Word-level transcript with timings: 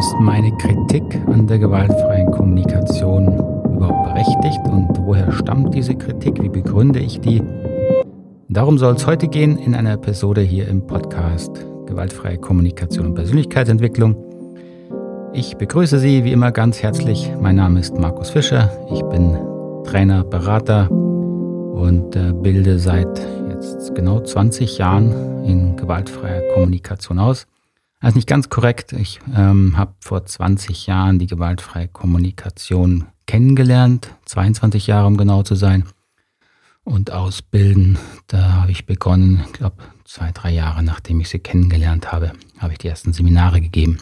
Ist 0.00 0.18
meine 0.18 0.50
Kritik 0.56 1.20
an 1.26 1.46
der 1.46 1.58
gewaltfreien 1.58 2.30
Kommunikation 2.30 3.34
überhaupt 3.76 4.14
berechtigt 4.14 4.60
und 4.64 4.88
woher 5.04 5.30
stammt 5.30 5.74
diese 5.74 5.94
Kritik? 5.94 6.42
Wie 6.42 6.48
begründe 6.48 7.00
ich 7.00 7.20
die? 7.20 7.42
Darum 8.48 8.78
soll 8.78 8.94
es 8.94 9.06
heute 9.06 9.28
gehen 9.28 9.58
in 9.58 9.74
einer 9.74 9.92
Episode 9.92 10.40
hier 10.40 10.68
im 10.68 10.86
Podcast 10.86 11.66
Gewaltfreie 11.84 12.38
Kommunikation 12.38 13.08
und 13.08 13.14
Persönlichkeitsentwicklung. 13.14 14.16
Ich 15.34 15.58
begrüße 15.58 15.98
Sie 15.98 16.24
wie 16.24 16.32
immer 16.32 16.50
ganz 16.50 16.82
herzlich. 16.82 17.30
Mein 17.38 17.56
Name 17.56 17.78
ist 17.80 17.98
Markus 17.98 18.30
Fischer. 18.30 18.72
Ich 18.90 19.02
bin 19.02 19.36
Trainer, 19.84 20.24
Berater 20.24 20.90
und 20.90 22.16
äh, 22.16 22.32
bilde 22.32 22.78
seit 22.78 23.20
jetzt 23.50 23.94
genau 23.94 24.20
20 24.20 24.78
Jahren 24.78 25.44
in 25.44 25.76
gewaltfreier 25.76 26.40
Kommunikation 26.54 27.18
aus. 27.18 27.46
Das 28.00 28.10
ist 28.10 28.16
nicht 28.16 28.28
ganz 28.28 28.48
korrekt. 28.48 28.94
Ich 28.94 29.20
ähm, 29.34 29.76
habe 29.76 29.94
vor 30.00 30.24
20 30.24 30.86
Jahren 30.86 31.18
die 31.18 31.26
gewaltfreie 31.26 31.86
Kommunikation 31.86 33.06
kennengelernt, 33.26 34.14
22 34.24 34.86
Jahre 34.86 35.06
um 35.06 35.18
genau 35.18 35.42
zu 35.42 35.54
sein. 35.54 35.84
Und 36.82 37.12
ausbilden, 37.12 37.98
da 38.26 38.54
habe 38.54 38.72
ich 38.72 38.86
begonnen, 38.86 39.42
ich 39.46 39.52
glaube 39.52 39.76
zwei, 40.04 40.32
drei 40.32 40.50
Jahre 40.50 40.82
nachdem 40.82 41.20
ich 41.20 41.28
sie 41.28 41.38
kennengelernt 41.38 42.10
habe, 42.10 42.32
habe 42.58 42.72
ich 42.72 42.78
die 42.78 42.88
ersten 42.88 43.12
Seminare 43.12 43.60
gegeben. 43.60 43.98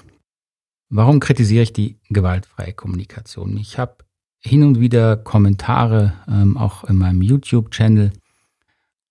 Warum 0.89 1.19
kritisiere 1.19 1.65
ich 1.65 1.73
die 1.73 1.99
gewaltfreie 2.09 2.73
Kommunikation? 2.73 3.57
Ich 3.57 3.79
habe 3.79 3.97
hin 4.39 4.63
und 4.63 4.79
wieder 4.79 5.17
Kommentare, 5.17 6.15
ähm, 6.29 6.57
auch 6.57 6.85
in 6.85 6.97
meinem 6.97 7.21
YouTube-Channel, 7.21 8.13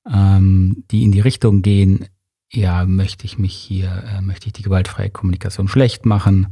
ähm, 0.09 0.85
die 0.89 1.03
in 1.03 1.11
die 1.11 1.19
Richtung 1.19 1.61
gehen, 1.61 2.07
ja, 2.51 2.85
möchte 2.85 3.25
ich 3.25 3.37
mich 3.37 3.53
hier, 3.53 4.03
äh, 4.07 4.21
möchte 4.21 4.47
ich 4.47 4.53
die 4.53 4.63
gewaltfreie 4.63 5.09
Kommunikation 5.09 5.67
schlecht 5.67 6.05
machen? 6.05 6.47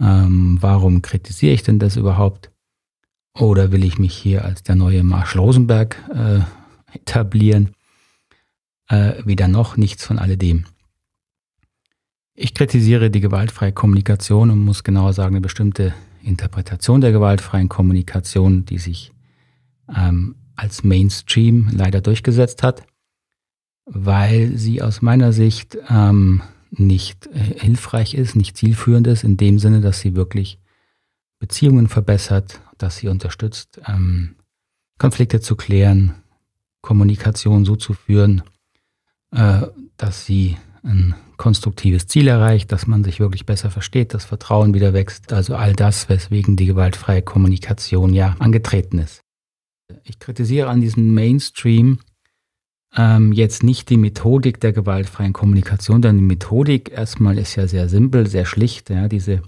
Ähm, 0.00 0.58
warum 0.60 1.02
kritisiere 1.02 1.54
ich 1.54 1.62
denn 1.62 1.78
das 1.78 1.96
überhaupt? 1.96 2.50
Oder 3.34 3.72
will 3.72 3.84
ich 3.84 3.98
mich 3.98 4.14
hier 4.14 4.44
als 4.44 4.62
der 4.62 4.74
neue 4.74 5.02
Marshall 5.02 5.40
Rosenberg 5.40 5.96
äh, 6.12 6.40
etablieren? 6.92 7.74
Äh, 8.88 9.22
weder 9.24 9.48
noch, 9.48 9.76
nichts 9.76 10.04
von 10.04 10.18
alledem. 10.18 10.64
Ich 12.34 12.54
kritisiere 12.54 13.10
die 13.10 13.20
gewaltfreie 13.20 13.72
Kommunikation 13.72 14.50
und 14.50 14.60
muss 14.60 14.84
genauer 14.84 15.12
sagen, 15.12 15.34
eine 15.34 15.40
bestimmte 15.40 15.94
Interpretation 16.22 17.00
der 17.00 17.12
gewaltfreien 17.12 17.68
Kommunikation, 17.68 18.64
die 18.64 18.78
sich 18.78 19.12
ähm, 19.94 20.36
als 20.54 20.84
Mainstream 20.84 21.68
leider 21.72 22.00
durchgesetzt 22.00 22.62
hat 22.62 22.87
weil 23.88 24.56
sie 24.56 24.82
aus 24.82 25.02
meiner 25.02 25.32
Sicht 25.32 25.78
ähm, 25.88 26.42
nicht 26.70 27.26
äh, 27.28 27.60
hilfreich 27.60 28.14
ist, 28.14 28.36
nicht 28.36 28.56
zielführend 28.56 29.06
ist, 29.06 29.24
in 29.24 29.36
dem 29.36 29.58
Sinne, 29.58 29.80
dass 29.80 30.00
sie 30.00 30.14
wirklich 30.14 30.58
Beziehungen 31.38 31.88
verbessert, 31.88 32.60
dass 32.76 32.98
sie 32.98 33.08
unterstützt, 33.08 33.80
ähm, 33.86 34.36
Konflikte 34.98 35.40
zu 35.40 35.56
klären, 35.56 36.14
Kommunikation 36.82 37.64
so 37.64 37.76
zu 37.76 37.94
führen, 37.94 38.42
äh, 39.30 39.62
dass 39.96 40.26
sie 40.26 40.56
ein 40.82 41.14
konstruktives 41.36 42.06
Ziel 42.06 42.28
erreicht, 42.28 42.72
dass 42.72 42.86
man 42.86 43.04
sich 43.04 43.20
wirklich 43.20 43.46
besser 43.46 43.70
versteht, 43.70 44.14
das 44.14 44.24
Vertrauen 44.24 44.74
wieder 44.74 44.92
wächst. 44.92 45.32
Also 45.32 45.56
all 45.56 45.72
das, 45.72 46.08
weswegen 46.08 46.56
die 46.56 46.66
gewaltfreie 46.66 47.22
Kommunikation 47.22 48.12
ja 48.12 48.36
angetreten 48.38 48.98
ist. 48.98 49.22
Ich 50.04 50.18
kritisiere 50.18 50.68
an 50.68 50.80
diesem 50.80 51.14
Mainstream, 51.14 52.00
ähm, 52.96 53.32
jetzt 53.32 53.62
nicht 53.62 53.90
die 53.90 53.96
Methodik 53.96 54.60
der 54.60 54.72
gewaltfreien 54.72 55.32
Kommunikation, 55.32 56.02
denn 56.02 56.16
die 56.16 56.24
Methodik 56.24 56.90
erstmal 56.90 57.38
ist 57.38 57.56
ja 57.56 57.66
sehr 57.66 57.88
simpel, 57.88 58.26
sehr 58.26 58.46
schlicht, 58.46 58.90
ja, 58.90 59.08
diese 59.08 59.42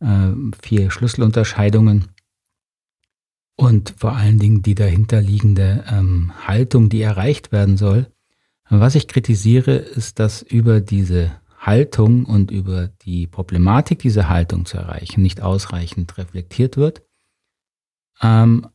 äh, 0.00 0.32
vier 0.62 0.90
Schlüsselunterscheidungen 0.90 2.08
und 3.56 3.94
vor 3.98 4.14
allen 4.14 4.38
Dingen 4.38 4.62
die 4.62 4.74
dahinterliegende 4.74 5.84
ähm, 5.90 6.32
Haltung, 6.46 6.88
die 6.88 7.00
erreicht 7.00 7.52
werden 7.52 7.76
soll. 7.76 8.12
Was 8.68 8.94
ich 8.94 9.08
kritisiere, 9.08 9.76
ist, 9.76 10.18
dass 10.18 10.42
über 10.42 10.80
diese 10.80 11.32
Haltung 11.58 12.26
und 12.26 12.50
über 12.50 12.88
die 12.88 13.26
Problematik 13.26 14.00
dieser 14.00 14.28
Haltung 14.28 14.66
zu 14.66 14.76
erreichen 14.76 15.22
nicht 15.22 15.40
ausreichend 15.40 16.16
reflektiert 16.18 16.76
wird 16.76 17.02
ähm, 18.20 18.68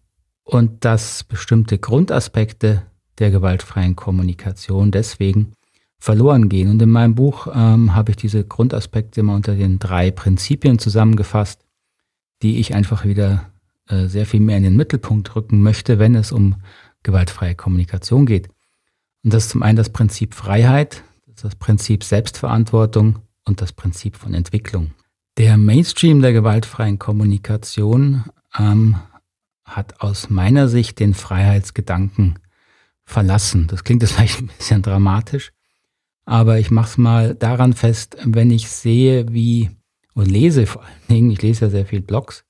und 0.44 0.84
dass 0.84 1.24
bestimmte 1.24 1.78
Grundaspekte 1.78 2.84
der 3.22 3.32
gewaltfreien 3.32 3.96
Kommunikation 3.96 4.92
deswegen 4.92 5.54
verloren 6.00 6.50
gehen. 6.50 6.70
Und 6.70 6.82
in 6.82 6.90
meinem 6.90 7.16
Buch 7.16 7.48
ähm, 7.54 7.94
habe 7.96 8.12
ich 8.12 8.18
diese 8.18 8.44
Grundaspekte 8.44 9.22
mal 9.24 9.36
unter 9.36 9.56
den 9.56 9.80
drei 9.80 10.12
Prinzipien 10.12 10.80
zusammengefasst, 10.80 11.64
die 12.42 12.60
ich 12.60 12.74
einfach 12.74 13.06
wieder 13.06 13.52
äh, 13.88 14.08
sehr 14.08 14.26
viel 14.26 14.40
mehr 14.40 14.58
in 14.58 14.64
den 14.64 14.76
Mittelpunkt 14.76 15.36
rücken 15.36 15.62
möchte, 15.62 16.00
wenn 16.00 16.16
es 16.16 16.32
um 16.32 16.56
gewaltfreie 17.04 17.56
Kommunikation 17.56 18.26
geht. 18.26 18.50
Und 19.24 19.34
das 19.34 19.46
ist 19.46 19.52
zum 19.52 19.62
einen 19.62 19.78
das 19.78 19.92
Prinzip 19.92 20.34
Freiheit, 20.34 21.04
das, 21.28 21.44
das 21.44 21.56
Prinzip 21.56 22.04
Selbstverantwortung 22.04 23.20
und 23.46 23.62
das 23.62 23.72
Prinzip 23.72 24.16
von 24.16 24.34
Entwicklung. 24.34 24.92
Der 25.38 25.58
Mainstream 25.58 26.22
der 26.22 26.34
gewaltfreien 26.34 26.98
Kommunikation 26.98 28.26
ähm, 28.58 28.98
hat 29.64 30.02
aus 30.02 30.30
meiner 30.30 30.68
Sicht 30.68 31.00
den 31.00 31.14
Freiheitsgedanken 31.14 32.40
verlassen. 33.06 33.68
Das 33.68 33.84
klingt 33.84 34.02
jetzt 34.02 34.12
vielleicht 34.16 34.40
ein 34.40 34.50
bisschen 34.58 34.82
dramatisch, 34.82 35.52
aber 36.26 36.60
ich 36.60 36.72
mache 36.72 36.90
es 36.90 36.98
mal 36.98 37.36
daran 37.36 37.74
fest, 37.74 38.18
wenn 38.24 38.52
ich 38.52 38.70
sehe, 38.70 39.32
wie 39.32 39.70
und 40.14 40.30
lese 40.30 40.66
vor 40.66 40.84
allen 40.84 41.08
Dingen, 41.10 41.32
ich 41.32 41.42
lese 41.42 41.66
ja 41.66 41.72
sehr 41.72 41.86
viel 41.86 42.02
Blogs 42.02 42.44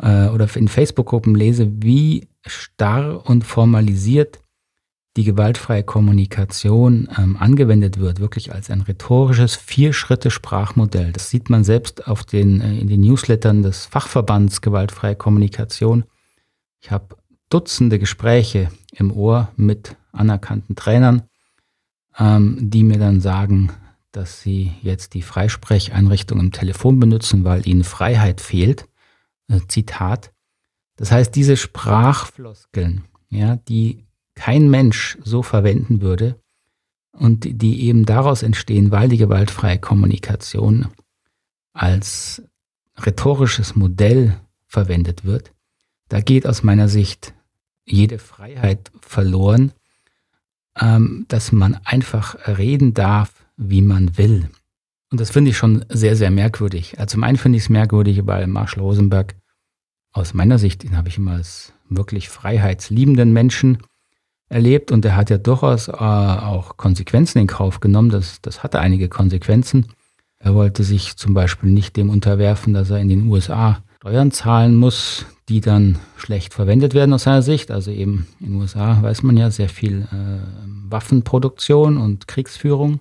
äh, 0.00 0.28
oder 0.28 0.48
in 0.56 0.68
Facebook-Gruppen 0.68 1.34
lese, 1.34 1.68
wie 1.82 2.28
starr 2.46 3.28
und 3.28 3.44
formalisiert 3.44 4.40
die 5.16 5.24
gewaltfreie 5.24 5.82
Kommunikation 5.82 7.08
ähm, 7.16 7.36
angewendet 7.38 7.98
wird, 7.98 8.20
wirklich 8.20 8.52
als 8.52 8.70
ein 8.70 8.82
rhetorisches 8.82 9.56
Vier-Schritte-Sprachmodell. 9.56 11.12
Das 11.12 11.30
sieht 11.30 11.48
man 11.48 11.64
selbst 11.64 12.06
auf 12.06 12.24
den, 12.24 12.60
äh, 12.60 12.78
in 12.78 12.86
den 12.88 13.00
Newslettern 13.00 13.62
des 13.62 13.86
Fachverbands 13.86 14.60
Gewaltfreie 14.60 15.16
Kommunikation. 15.16 16.04
Ich 16.80 16.90
habe 16.90 17.16
Dutzende 17.48 17.98
Gespräche 18.00 18.70
im 18.98 19.12
Ohr 19.12 19.52
mit 19.56 19.96
anerkannten 20.12 20.76
Trainern, 20.76 21.22
ähm, 22.18 22.58
die 22.60 22.82
mir 22.82 22.98
dann 22.98 23.20
sagen, 23.20 23.70
dass 24.12 24.40
sie 24.40 24.72
jetzt 24.82 25.14
die 25.14 25.22
Freisprecheinrichtung 25.22 26.40
im 26.40 26.52
Telefon 26.52 26.98
benutzen, 26.98 27.44
weil 27.44 27.66
ihnen 27.66 27.84
Freiheit 27.84 28.40
fehlt. 28.40 28.88
Äh, 29.48 29.60
Zitat. 29.68 30.32
Das 30.96 31.12
heißt, 31.12 31.34
diese 31.34 31.56
Sprachfloskeln, 31.56 33.04
ja, 33.28 33.56
die 33.56 34.06
kein 34.34 34.70
Mensch 34.70 35.18
so 35.22 35.42
verwenden 35.42 36.00
würde 36.00 36.40
und 37.12 37.44
die 37.44 37.84
eben 37.84 38.06
daraus 38.06 38.42
entstehen, 38.42 38.90
weil 38.90 39.08
die 39.08 39.18
gewaltfreie 39.18 39.78
Kommunikation 39.78 40.88
als 41.72 42.42
rhetorisches 42.98 43.76
Modell 43.76 44.40
verwendet 44.66 45.24
wird, 45.24 45.52
da 46.08 46.20
geht 46.20 46.46
aus 46.46 46.62
meiner 46.62 46.88
Sicht 46.88 47.34
jede 47.86 48.18
Freiheit 48.18 48.90
verloren, 49.00 49.72
ähm, 50.78 51.24
dass 51.28 51.52
man 51.52 51.78
einfach 51.84 52.36
reden 52.58 52.92
darf, 52.92 53.46
wie 53.56 53.80
man 53.80 54.18
will. 54.18 54.50
Und 55.10 55.20
das 55.20 55.30
finde 55.30 55.50
ich 55.50 55.56
schon 55.56 55.84
sehr, 55.88 56.16
sehr 56.16 56.30
merkwürdig. 56.30 56.98
Also 56.98 57.14
zum 57.14 57.24
einen 57.24 57.38
finde 57.38 57.56
ich 57.58 57.64
es 57.64 57.70
merkwürdig, 57.70 58.26
weil 58.26 58.46
Marshall 58.46 58.82
Rosenberg 58.82 59.34
aus 60.12 60.34
meiner 60.34 60.58
Sicht, 60.58 60.82
den 60.82 60.96
habe 60.96 61.08
ich 61.08 61.18
immer 61.18 61.32
als 61.32 61.72
wirklich 61.88 62.28
freiheitsliebenden 62.28 63.32
Menschen 63.32 63.78
erlebt 64.48 64.92
und 64.92 65.04
er 65.04 65.16
hat 65.16 65.30
ja 65.30 65.38
durchaus 65.38 65.88
äh, 65.88 65.92
auch 65.92 66.76
Konsequenzen 66.76 67.38
in 67.38 67.46
Kauf 67.46 67.80
genommen. 67.80 68.10
Das, 68.10 68.40
das 68.40 68.62
hatte 68.62 68.80
einige 68.80 69.08
Konsequenzen. 69.08 69.86
Er 70.38 70.54
wollte 70.54 70.84
sich 70.84 71.16
zum 71.16 71.34
Beispiel 71.34 71.70
nicht 71.70 71.96
dem 71.96 72.10
unterwerfen, 72.10 72.74
dass 72.74 72.90
er 72.90 72.98
in 72.98 73.08
den 73.08 73.28
USA 73.28 73.82
Steuern 74.06 74.30
zahlen 74.30 74.76
muss, 74.76 75.26
die 75.48 75.60
dann 75.60 75.98
schlecht 76.16 76.54
verwendet 76.54 76.94
werden 76.94 77.12
aus 77.12 77.24
seiner 77.24 77.42
Sicht. 77.42 77.72
Also 77.72 77.90
eben 77.90 78.28
in 78.38 78.52
den 78.52 78.60
USA 78.60 79.02
weiß 79.02 79.24
man 79.24 79.36
ja 79.36 79.50
sehr 79.50 79.68
viel 79.68 80.02
äh, 80.12 80.46
Waffenproduktion 80.88 81.96
und 81.96 82.28
Kriegsführung. 82.28 83.00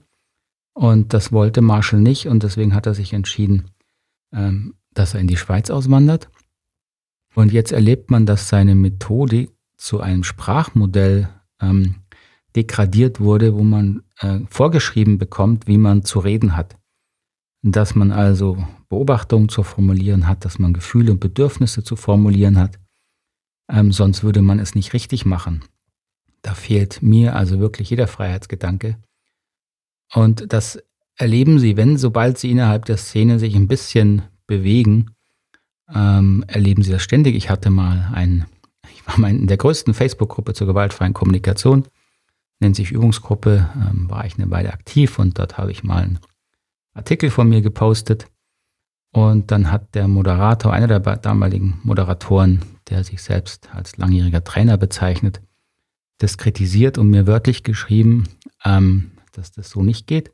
Und 0.73 1.13
das 1.13 1.31
wollte 1.31 1.61
Marshall 1.61 1.99
nicht 1.99 2.27
und 2.27 2.41
deswegen 2.41 2.73
hat 2.73 2.87
er 2.87 2.95
sich 2.95 3.13
entschieden, 3.13 3.69
ähm, 4.33 4.73
dass 4.95 5.13
er 5.13 5.19
in 5.19 5.27
die 5.27 5.37
Schweiz 5.37 5.69
auswandert. 5.69 6.27
Und 7.35 7.53
jetzt 7.53 7.71
erlebt 7.71 8.09
man, 8.09 8.25
dass 8.25 8.49
seine 8.49 8.73
Methode 8.73 9.49
zu 9.77 10.01
einem 10.01 10.23
Sprachmodell 10.23 11.29
ähm, 11.61 11.97
degradiert 12.55 13.19
wurde, 13.19 13.53
wo 13.53 13.61
man 13.61 14.01
äh, 14.21 14.39
vorgeschrieben 14.49 15.19
bekommt, 15.19 15.67
wie 15.67 15.77
man 15.77 16.03
zu 16.03 16.17
reden 16.17 16.57
hat 16.57 16.75
dass 17.71 17.95
man 17.95 18.11
also 18.11 18.63
Beobachtungen 18.89 19.49
zu 19.49 19.63
formulieren 19.63 20.27
hat, 20.27 20.45
dass 20.45 20.59
man 20.59 20.71
Gefühle 20.71 21.11
und 21.11 21.19
Bedürfnisse 21.19 21.83
zu 21.83 21.95
formulieren 21.95 22.59
hat. 22.59 22.77
Ähm, 23.67 23.91
sonst 23.91 24.23
würde 24.23 24.43
man 24.43 24.59
es 24.59 24.75
nicht 24.75 24.93
richtig 24.93 25.25
machen. 25.25 25.63
Da 26.43 26.53
fehlt 26.53 27.01
mir 27.01 27.35
also 27.35 27.59
wirklich 27.59 27.89
jeder 27.89 28.05
Freiheitsgedanke. 28.05 28.97
Und 30.13 30.53
das 30.53 30.77
erleben 31.15 31.57
Sie, 31.57 31.75
wenn, 31.75 31.97
sobald 31.97 32.37
Sie 32.37 32.51
innerhalb 32.51 32.85
der 32.85 32.97
Szene 32.97 33.39
sich 33.39 33.55
ein 33.55 33.67
bisschen 33.67 34.21
bewegen, 34.45 35.15
ähm, 35.91 36.45
erleben 36.47 36.83
Sie 36.83 36.91
das 36.91 37.01
ständig. 37.01 37.33
Ich 37.35 37.49
hatte 37.49 37.71
mal 37.71 38.11
ein, 38.13 38.45
ich 38.93 39.07
war 39.07 39.17
mal 39.17 39.31
in 39.31 39.47
der 39.47 39.57
größten 39.57 39.95
Facebook-Gruppe 39.95 40.53
zur 40.53 40.67
gewaltfreien 40.67 41.13
Kommunikation, 41.13 41.85
nennt 42.59 42.75
sich 42.75 42.91
Übungsgruppe, 42.91 43.71
ähm, 43.75 44.07
war 44.07 44.23
ich 44.27 44.37
eine 44.37 44.51
Weile 44.51 44.71
aktiv 44.71 45.17
und 45.17 45.39
dort 45.39 45.57
habe 45.57 45.71
ich 45.71 45.83
mal 45.83 46.03
einen 46.03 46.19
Artikel 46.95 47.29
von 47.29 47.47
mir 47.47 47.61
gepostet. 47.61 48.27
Und 49.11 49.51
dann 49.51 49.71
hat 49.71 49.95
der 49.95 50.07
Moderator, 50.07 50.73
einer 50.73 50.87
der 50.87 50.99
damaligen 50.99 51.79
Moderatoren, 51.83 52.61
der 52.89 53.03
sich 53.03 53.21
selbst 53.21 53.69
als 53.73 53.95
langjähriger 53.97 54.43
Trainer 54.43 54.77
bezeichnet, 54.77 55.41
das 56.17 56.37
kritisiert 56.37 56.97
und 56.97 57.09
mir 57.09 57.27
wörtlich 57.27 57.63
geschrieben, 57.63 58.27
ähm, 58.63 59.11
dass 59.31 59.51
das 59.51 59.69
so 59.69 59.83
nicht 59.83 60.07
geht, 60.07 60.33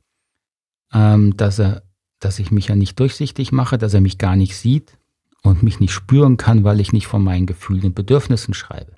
ähm, 0.94 1.36
dass 1.38 1.60
er, 1.60 1.84
dass 2.20 2.40
ich 2.40 2.52
mich 2.52 2.68
ja 2.68 2.76
nicht 2.76 3.00
durchsichtig 3.00 3.52
mache, 3.52 3.78
dass 3.78 3.94
er 3.94 4.02
mich 4.02 4.18
gar 4.18 4.36
nicht 4.36 4.56
sieht 4.56 4.98
und 5.44 5.64
mich 5.64 5.80
nicht 5.80 5.94
spüren 5.94 6.38
kann, 6.38 6.64
weil 6.64 6.80
ich 6.80 6.94
nicht 6.94 7.08
von 7.08 7.24
meinen 7.24 7.48
Gefühlen 7.48 7.86
und 7.86 7.96
Bedürfnissen 7.96 8.54
schreibe. 8.54 8.96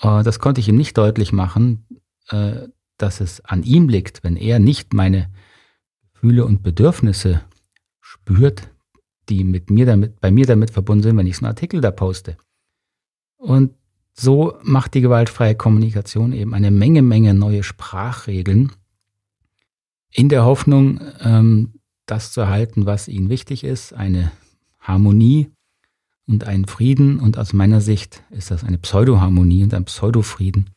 Äh, 0.00 0.22
das 0.22 0.38
konnte 0.38 0.60
ich 0.60 0.68
ihm 0.68 0.76
nicht 0.76 0.96
deutlich 0.96 1.32
machen, 1.32 1.86
äh, 2.28 2.68
dass 2.98 3.20
es 3.20 3.44
an 3.44 3.62
ihm 3.64 3.88
liegt, 3.88 4.22
wenn 4.22 4.36
er 4.36 4.58
nicht 4.58 4.92
meine 4.92 5.30
Gefühle 6.24 6.46
und 6.46 6.62
Bedürfnisse 6.62 7.42
spürt, 8.00 8.70
die 9.28 9.44
mit 9.44 9.68
mir 9.68 9.84
damit, 9.84 10.22
bei 10.22 10.30
mir 10.30 10.46
damit 10.46 10.70
verbunden 10.70 11.02
sind, 11.02 11.18
wenn 11.18 11.26
ich 11.26 11.36
so 11.36 11.44
einen 11.44 11.50
Artikel 11.50 11.82
da 11.82 11.90
poste. 11.90 12.38
Und 13.36 13.74
so 14.14 14.56
macht 14.62 14.94
die 14.94 15.02
gewaltfreie 15.02 15.54
Kommunikation 15.54 16.32
eben 16.32 16.54
eine 16.54 16.70
Menge, 16.70 17.02
Menge 17.02 17.34
neue 17.34 17.62
Sprachregeln 17.62 18.72
in 20.12 20.30
der 20.30 20.46
Hoffnung, 20.46 20.98
ähm, 21.20 21.74
das 22.06 22.32
zu 22.32 22.40
erhalten, 22.40 22.86
was 22.86 23.06
ihnen 23.06 23.28
wichtig 23.28 23.62
ist, 23.62 23.92
eine 23.92 24.32
Harmonie 24.80 25.50
und 26.26 26.44
einen 26.44 26.64
Frieden. 26.64 27.20
Und 27.20 27.36
aus 27.36 27.52
meiner 27.52 27.82
Sicht 27.82 28.22
ist 28.30 28.50
das 28.50 28.64
eine 28.64 28.78
Pseudoharmonie 28.78 29.64
und 29.64 29.74
ein 29.74 29.84
Pseudofrieden, 29.84 30.70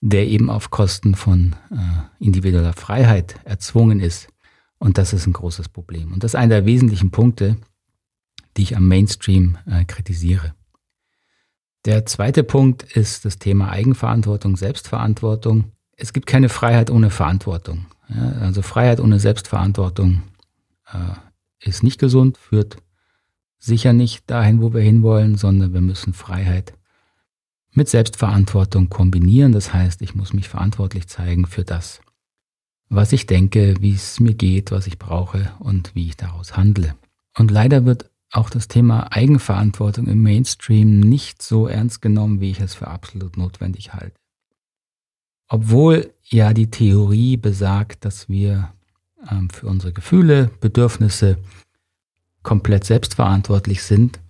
der 0.00 0.26
eben 0.26 0.50
auf 0.50 0.70
Kosten 0.70 1.14
von 1.14 1.54
äh, 1.70 1.76
individueller 2.18 2.72
Freiheit 2.72 3.38
erzwungen 3.44 4.00
ist. 4.00 4.26
Und 4.82 4.98
das 4.98 5.12
ist 5.12 5.28
ein 5.28 5.32
großes 5.32 5.68
Problem. 5.68 6.12
Und 6.12 6.24
das 6.24 6.32
ist 6.32 6.34
einer 6.34 6.56
der 6.56 6.66
wesentlichen 6.66 7.12
Punkte, 7.12 7.56
die 8.56 8.62
ich 8.62 8.76
am 8.76 8.88
Mainstream 8.88 9.56
äh, 9.64 9.84
kritisiere. 9.84 10.54
Der 11.84 12.04
zweite 12.04 12.42
Punkt 12.42 12.82
ist 12.82 13.24
das 13.24 13.38
Thema 13.38 13.70
Eigenverantwortung, 13.70 14.56
Selbstverantwortung. 14.56 15.70
Es 15.94 16.12
gibt 16.12 16.26
keine 16.26 16.48
Freiheit 16.48 16.90
ohne 16.90 17.10
Verantwortung. 17.10 17.86
Ja, 18.08 18.32
also 18.40 18.60
Freiheit 18.62 18.98
ohne 18.98 19.20
Selbstverantwortung 19.20 20.24
äh, 20.92 21.14
ist 21.60 21.84
nicht 21.84 22.00
gesund, 22.00 22.36
führt 22.36 22.78
sicher 23.60 23.92
nicht 23.92 24.28
dahin, 24.28 24.60
wo 24.60 24.74
wir 24.74 24.80
hinwollen, 24.80 25.36
sondern 25.36 25.74
wir 25.74 25.80
müssen 25.80 26.12
Freiheit 26.12 26.74
mit 27.70 27.88
Selbstverantwortung 27.88 28.88
kombinieren. 28.88 29.52
Das 29.52 29.72
heißt, 29.72 30.02
ich 30.02 30.16
muss 30.16 30.32
mich 30.32 30.48
verantwortlich 30.48 31.06
zeigen 31.06 31.46
für 31.46 31.62
das, 31.62 32.00
was 32.92 33.12
ich 33.12 33.26
denke, 33.26 33.74
wie 33.80 33.94
es 33.94 34.20
mir 34.20 34.34
geht, 34.34 34.70
was 34.70 34.86
ich 34.86 34.98
brauche 34.98 35.50
und 35.58 35.94
wie 35.94 36.08
ich 36.08 36.16
daraus 36.16 36.56
handle. 36.56 36.94
Und 37.36 37.50
leider 37.50 37.86
wird 37.86 38.10
auch 38.30 38.50
das 38.50 38.68
Thema 38.68 39.12
Eigenverantwortung 39.12 40.06
im 40.06 40.22
Mainstream 40.22 41.00
nicht 41.00 41.42
so 41.42 41.66
ernst 41.66 42.02
genommen, 42.02 42.40
wie 42.40 42.50
ich 42.50 42.60
es 42.60 42.74
für 42.74 42.88
absolut 42.88 43.38
notwendig 43.38 43.94
halte. 43.94 44.14
Obwohl 45.48 46.12
ja 46.22 46.52
die 46.52 46.70
Theorie 46.70 47.38
besagt, 47.38 48.04
dass 48.04 48.28
wir 48.28 48.72
ähm, 49.30 49.48
für 49.48 49.66
unsere 49.66 49.92
Gefühle, 49.92 50.50
Bedürfnisse 50.60 51.38
komplett 52.42 52.84
selbstverantwortlich 52.84 53.82
sind, 53.82 54.20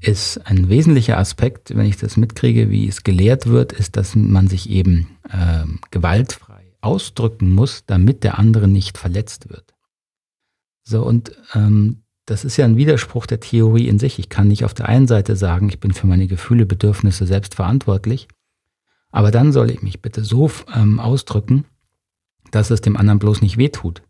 ist 0.00 0.38
ein 0.46 0.68
wesentlicher 0.70 1.18
Aspekt, 1.18 1.76
wenn 1.76 1.86
ich 1.86 1.96
das 1.96 2.16
mitkriege, 2.16 2.70
wie 2.70 2.88
es 2.88 3.04
gelehrt 3.04 3.46
wird, 3.46 3.72
ist, 3.72 3.96
dass 3.96 4.14
man 4.14 4.48
sich 4.48 4.70
eben 4.70 5.08
ähm, 5.32 5.80
gewaltfrei 5.90 6.53
ausdrücken 6.84 7.50
muss, 7.50 7.84
damit 7.86 8.24
der 8.24 8.38
andere 8.38 8.68
nicht 8.68 8.98
verletzt 8.98 9.50
wird. 9.50 9.74
So, 10.82 11.02
und 11.02 11.32
ähm, 11.54 12.02
das 12.26 12.44
ist 12.44 12.56
ja 12.56 12.64
ein 12.64 12.76
Widerspruch 12.76 13.26
der 13.26 13.40
Theorie 13.40 13.88
in 13.88 13.98
sich. 13.98 14.18
Ich 14.18 14.28
kann 14.28 14.48
nicht 14.48 14.64
auf 14.64 14.74
der 14.74 14.88
einen 14.88 15.06
Seite 15.06 15.36
sagen, 15.36 15.68
ich 15.68 15.80
bin 15.80 15.92
für 15.92 16.06
meine 16.06 16.26
Gefühle, 16.26 16.66
Bedürfnisse 16.66 17.26
selbst 17.26 17.54
verantwortlich, 17.54 18.28
aber 19.10 19.30
dann 19.30 19.52
soll 19.52 19.70
ich 19.70 19.82
mich 19.82 20.02
bitte 20.02 20.24
so 20.24 20.50
ähm, 20.74 20.98
ausdrücken, 20.98 21.64
dass 22.50 22.70
es 22.70 22.80
dem 22.80 22.96
anderen 22.96 23.18
bloß 23.18 23.42
nicht 23.42 23.58
wehtut. 23.58 24.02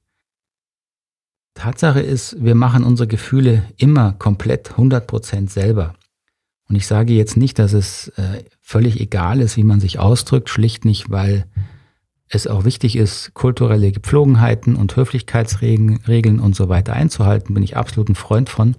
Tatsache 1.55 2.01
ist, 2.01 2.43
wir 2.43 2.55
machen 2.55 2.85
unsere 2.85 3.07
Gefühle 3.07 3.65
immer 3.77 4.13
komplett 4.13 4.73
100% 4.73 5.49
selber. 5.49 5.95
Und 6.69 6.77
ich 6.77 6.87
sage 6.87 7.13
jetzt 7.13 7.37
nicht, 7.37 7.59
dass 7.59 7.73
es 7.73 8.09
äh, 8.17 8.45
völlig 8.61 9.01
egal 9.01 9.41
ist, 9.41 9.57
wie 9.57 9.65
man 9.65 9.81
sich 9.81 9.99
ausdrückt, 9.99 10.49
schlicht 10.49 10.85
nicht, 10.85 11.11
weil 11.11 11.47
es 12.35 12.47
auch 12.47 12.65
wichtig 12.65 12.97
ist, 12.97 13.35
kulturelle 13.35 13.93
Gepflogenheiten 13.93 14.77
und 14.77 14.97
Höflichkeitsregeln 14.97 16.41
und 16.41 16.55
so 16.57 16.69
weiter 16.69 16.93
einzuhalten, 16.93 17.55
bin 17.55 17.63
ich 17.63 17.77
absolut 17.77 18.09
ein 18.09 18.15
Freund 18.15 18.49
von, 18.49 18.77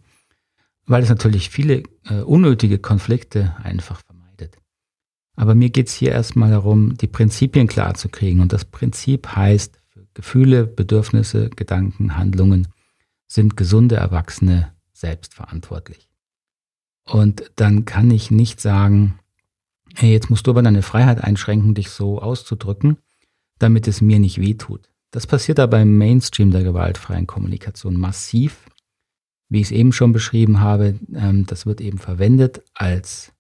weil 0.86 1.04
es 1.04 1.10
natürlich 1.10 1.50
viele 1.50 1.84
äh, 2.10 2.22
unnötige 2.22 2.80
Konflikte 2.80 3.56
einfach 3.64 4.02
vermeidet. 4.06 4.58
Aber 5.36 5.56
mir 5.56 5.70
geht 5.70 5.88
es 5.88 5.94
hier 5.94 6.12
erstmal 6.12 6.52
darum, 6.52 6.98
die 6.98 7.08
Prinzipien 7.08 7.68
klar 7.68 7.94
zu 7.96 8.10
kriegen. 8.10 8.40
Und 8.40 8.54
das 8.54 8.66
Prinzip 8.66 9.36
heißt, 9.36 9.80
Gefühle, 10.14 10.66
Bedürfnisse, 10.66 11.50
Gedanken, 11.50 12.18
Handlungen 12.18 12.70
sind 13.28 13.58
gesunde 13.58 13.98
Erwachsene 13.98 14.72
selbstverantwortlich. 14.94 16.10
Und 17.08 17.52
dann 17.58 17.86
kann 17.86 18.10
ich 18.10 18.32
nicht 18.32 18.62
sagen, 18.62 19.20
hey, 19.94 20.12
jetzt 20.12 20.30
musst 20.30 20.48
du 20.48 20.52
aber 20.52 20.64
deine 20.64 20.82
Freiheit 20.82 21.24
einschränken, 21.24 21.76
dich 21.76 21.90
so 21.90 22.20
auszudrücken, 22.20 22.98
damit 23.60 23.88
es 23.88 24.02
mir 24.02 24.20
nicht 24.20 24.40
wehtut. 24.40 24.90
Das 25.12 25.28
passiert 25.28 25.60
aber 25.60 25.82
im 25.82 25.98
Mainstream 25.98 26.52
der 26.52 26.64
gewaltfreien 26.64 27.28
Kommunikation 27.28 27.98
massiv. 27.98 28.70
Wie 29.50 29.62
ich 29.62 29.68
es 29.68 29.72
eben 29.72 29.94
schon 29.94 30.12
beschrieben 30.12 30.60
habe, 30.60 31.00
ähm, 31.14 31.46
das 31.46 31.66
wird 31.66 31.80
eben 31.80 32.00
verwendet 32.00 32.64
als 32.74 33.32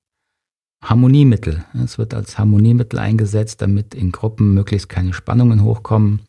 Harmoniemittel. 0.81 1.65
Es 1.73 1.97
wird 1.97 2.13
als 2.13 2.37
Harmoniemittel 2.37 2.99
eingesetzt, 2.99 3.61
damit 3.61 3.95
in 3.95 4.11
Gruppen 4.11 4.53
möglichst 4.53 4.87
keine 4.87 5.13
Spannungen 5.13 5.63
hochkommen, 5.63 6.21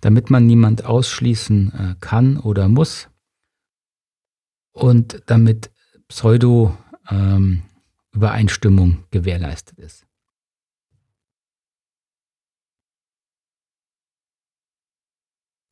damit 0.00 0.30
man 0.30 0.46
niemand 0.46 0.84
ausschließen 0.84 1.72
äh, 1.72 1.94
kann 2.00 2.38
oder 2.38 2.68
muss 2.68 3.08
und 4.72 5.22
damit 5.26 5.70
Pseudo-Übereinstimmung 6.08 8.90
ähm, 8.90 9.04
gewährleistet 9.10 9.78
ist. 9.78 10.06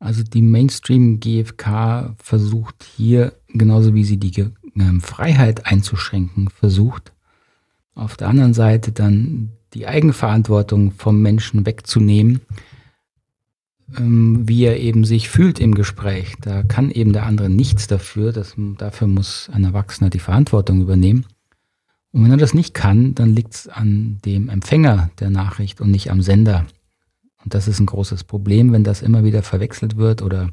Also 0.00 0.22
die 0.22 0.42
Mainstream 0.42 1.20
GfK 1.20 2.14
versucht 2.16 2.84
hier, 2.96 3.34
genauso 3.48 3.94
wie 3.94 4.04
sie 4.04 4.16
die 4.16 4.46
ähm, 4.74 5.00
Freiheit 5.02 5.66
einzuschränken 5.66 6.48
versucht, 6.48 7.12
auf 7.94 8.16
der 8.16 8.28
anderen 8.28 8.54
Seite 8.54 8.92
dann 8.92 9.52
die 9.74 9.86
Eigenverantwortung 9.86 10.92
vom 10.92 11.20
Menschen 11.20 11.66
wegzunehmen, 11.66 12.40
ähm, 13.96 14.48
wie 14.48 14.64
er 14.64 14.80
eben 14.80 15.04
sich 15.04 15.28
fühlt 15.28 15.60
im 15.60 15.74
Gespräch. 15.74 16.34
Da 16.40 16.62
kann 16.62 16.90
eben 16.90 17.12
der 17.12 17.26
andere 17.26 17.50
nichts 17.50 17.86
dafür. 17.86 18.32
Das, 18.32 18.54
dafür 18.78 19.06
muss 19.06 19.50
ein 19.52 19.64
Erwachsener 19.64 20.08
die 20.08 20.18
Verantwortung 20.18 20.80
übernehmen. 20.80 21.26
Und 22.12 22.24
wenn 22.24 22.30
er 22.30 22.38
das 22.38 22.54
nicht 22.54 22.72
kann, 22.72 23.14
dann 23.14 23.34
liegt 23.34 23.54
es 23.54 23.68
an 23.68 24.18
dem 24.24 24.48
Empfänger 24.48 25.10
der 25.20 25.28
Nachricht 25.28 25.82
und 25.82 25.90
nicht 25.90 26.10
am 26.10 26.22
Sender. 26.22 26.66
Und 27.42 27.54
das 27.54 27.68
ist 27.68 27.80
ein 27.80 27.86
großes 27.86 28.24
Problem, 28.24 28.72
wenn 28.72 28.84
das 28.84 29.02
immer 29.02 29.24
wieder 29.24 29.42
verwechselt 29.42 29.96
wird 29.96 30.22
oder 30.22 30.50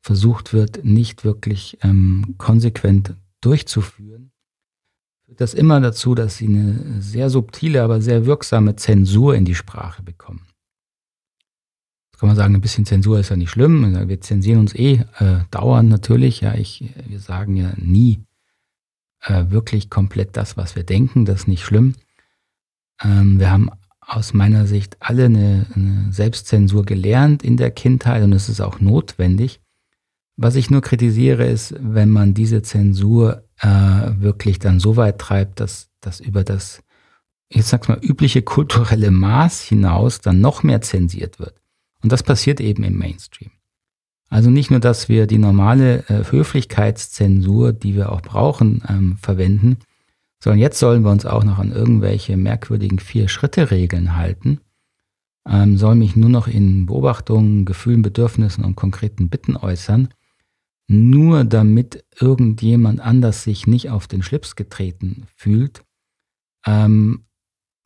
versucht 0.00 0.52
wird, 0.52 0.84
nicht 0.84 1.24
wirklich 1.24 1.78
ähm, 1.82 2.34
konsequent 2.38 3.14
durchzuführen, 3.40 4.32
führt 5.24 5.40
das 5.40 5.54
immer 5.54 5.80
dazu, 5.80 6.14
dass 6.14 6.36
sie 6.36 6.46
eine 6.46 7.00
sehr 7.00 7.30
subtile, 7.30 7.82
aber 7.82 8.00
sehr 8.00 8.26
wirksame 8.26 8.76
Zensur 8.76 9.34
in 9.34 9.44
die 9.44 9.54
Sprache 9.54 10.02
bekommen. 10.02 10.46
Jetzt 12.10 12.20
kann 12.20 12.28
man 12.28 12.36
sagen, 12.36 12.54
ein 12.54 12.60
bisschen 12.60 12.86
Zensur 12.86 13.18
ist 13.18 13.30
ja 13.30 13.36
nicht 13.36 13.50
schlimm. 13.50 14.08
Wir 14.08 14.20
zensieren 14.20 14.60
uns 14.60 14.74
eh 14.74 15.04
äh, 15.18 15.40
dauernd 15.50 15.88
natürlich. 15.88 16.40
Ja, 16.40 16.54
ich, 16.54 16.92
wir 17.08 17.18
sagen 17.18 17.56
ja 17.56 17.72
nie 17.76 18.20
äh, 19.22 19.46
wirklich 19.48 19.90
komplett 19.90 20.36
das, 20.36 20.56
was 20.56 20.76
wir 20.76 20.84
denken. 20.84 21.24
Das 21.24 21.40
ist 21.40 21.48
nicht 21.48 21.64
schlimm. 21.64 21.94
Ähm, 23.02 23.40
wir 23.40 23.50
haben 23.50 23.70
aus 24.12 24.34
meiner 24.34 24.66
Sicht 24.66 24.96
alle 25.00 25.26
eine, 25.26 25.66
eine 25.74 26.12
Selbstzensur 26.12 26.84
gelernt 26.84 27.42
in 27.42 27.56
der 27.56 27.70
Kindheit 27.70 28.22
und 28.22 28.32
es 28.32 28.48
ist 28.48 28.60
auch 28.60 28.78
notwendig. 28.78 29.60
Was 30.36 30.54
ich 30.54 30.70
nur 30.70 30.82
kritisiere, 30.82 31.46
ist, 31.46 31.74
wenn 31.78 32.10
man 32.10 32.34
diese 32.34 32.62
Zensur 32.62 33.44
äh, 33.60 33.68
wirklich 33.68 34.58
dann 34.58 34.80
so 34.80 34.96
weit 34.96 35.18
treibt, 35.18 35.60
dass 35.60 35.88
das 36.00 36.20
über 36.20 36.44
das, 36.44 36.82
ich 37.48 37.64
sag's 37.64 37.88
mal, 37.88 37.98
übliche 38.02 38.42
kulturelle 38.42 39.10
Maß 39.10 39.62
hinaus 39.62 40.20
dann 40.20 40.40
noch 40.40 40.62
mehr 40.62 40.82
zensiert 40.82 41.38
wird. 41.38 41.54
Und 42.02 42.12
das 42.12 42.22
passiert 42.22 42.60
eben 42.60 42.84
im 42.84 42.98
Mainstream. 42.98 43.50
Also 44.28 44.50
nicht 44.50 44.70
nur, 44.70 44.80
dass 44.80 45.08
wir 45.08 45.26
die 45.26 45.38
normale 45.38 46.08
äh, 46.08 46.24
Höflichkeitszensur, 46.30 47.72
die 47.72 47.94
wir 47.94 48.12
auch 48.12 48.22
brauchen, 48.22 48.82
ähm, 48.88 49.16
verwenden, 49.20 49.78
sondern 50.42 50.58
jetzt 50.58 50.80
sollen 50.80 51.04
wir 51.04 51.12
uns 51.12 51.24
auch 51.24 51.44
noch 51.44 51.60
an 51.60 51.70
irgendwelche 51.70 52.36
merkwürdigen 52.36 52.98
Vier-Schritte-Regeln 52.98 54.16
halten, 54.16 54.58
ähm, 55.48 55.76
sollen 55.76 56.00
mich 56.00 56.16
nur 56.16 56.30
noch 56.30 56.48
in 56.48 56.86
Beobachtungen, 56.86 57.64
Gefühlen, 57.64 58.02
Bedürfnissen 58.02 58.64
und 58.64 58.74
konkreten 58.74 59.28
Bitten 59.28 59.56
äußern, 59.56 60.08
nur 60.88 61.44
damit 61.44 62.04
irgendjemand 62.18 62.98
anders 62.98 63.44
sich 63.44 63.68
nicht 63.68 63.90
auf 63.90 64.08
den 64.08 64.24
Schlips 64.24 64.56
getreten 64.56 65.28
fühlt. 65.36 65.84
Ähm, 66.66 67.24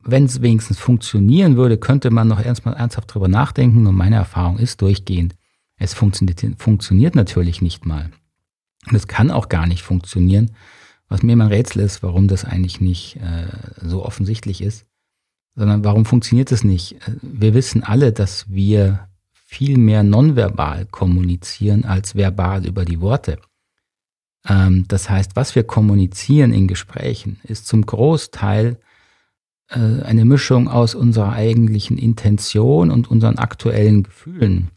Wenn 0.03 0.25
es 0.25 0.41
wenigstens 0.41 0.79
funktionieren 0.79 1.57
würde, 1.57 1.77
könnte 1.77 2.11
man 2.11 2.27
noch 2.27 2.43
erstmal 2.43 2.75
ernsthaft 2.77 3.13
drüber 3.13 3.29
nachdenken 3.29 3.87
und 3.87 3.97
meine 3.97 4.17
Erfahrung 4.17 4.59
ist 4.59 4.81
durchgehend, 4.81 5.37
es 5.77 5.93
funktioniert, 5.93 6.43
funktioniert 6.57 7.17
natürlich 7.17 7.61
nicht 7.61 7.85
mal. 7.85 8.13
Und 8.89 8.95
es 8.95 9.09
kann 9.09 9.31
auch 9.31 9.51
gar 9.51 9.67
nicht 9.67 9.83
funktionieren. 9.83 10.53
Was 11.09 11.23
mir 11.23 11.35
immer 11.35 11.45
ein 11.45 11.53
Rätsel 11.53 11.83
ist, 11.83 12.03
warum 12.03 12.29
das 12.29 12.45
eigentlich 12.45 12.81
nicht 12.81 13.17
äh, 13.17 13.47
so 13.81 14.05
offensichtlich 14.05 14.61
ist, 14.61 14.87
sondern 15.55 15.85
warum 15.85 16.05
funktioniert 16.05 16.53
es 16.53 16.65
nicht? 16.65 16.95
Äh, 17.07 17.17
wir 17.23 17.55
wissen 17.55 17.83
alle, 17.83 18.13
dass 18.13 18.51
wir 18.51 19.09
viel 19.33 19.79
mehr 19.79 20.03
nonverbal 20.03 20.87
kommunizieren 20.87 21.85
als 21.85 22.17
verbal 22.17 22.67
über 22.67 22.85
die 22.85 23.01
Worte. 23.01 23.39
Ähm, 24.49 24.85
das 24.89 25.09
heißt, 25.09 25.37
was 25.37 25.55
wir 25.55 25.65
kommunizieren 25.65 26.53
in 26.53 26.67
Gesprächen, 26.67 27.41
ist 27.45 27.67
zum 27.67 27.87
Großteil 27.87 28.79
äh, 29.69 30.03
eine 30.03 30.25
Mischung 30.25 30.69
aus 30.69 30.95
unserer 30.95 31.33
eigentlichen 31.33 31.99
Intention 31.99 32.91
und 32.91 33.11
unseren 33.11 33.39
aktuellen 33.39 34.03
Gefühlen. 34.03 34.71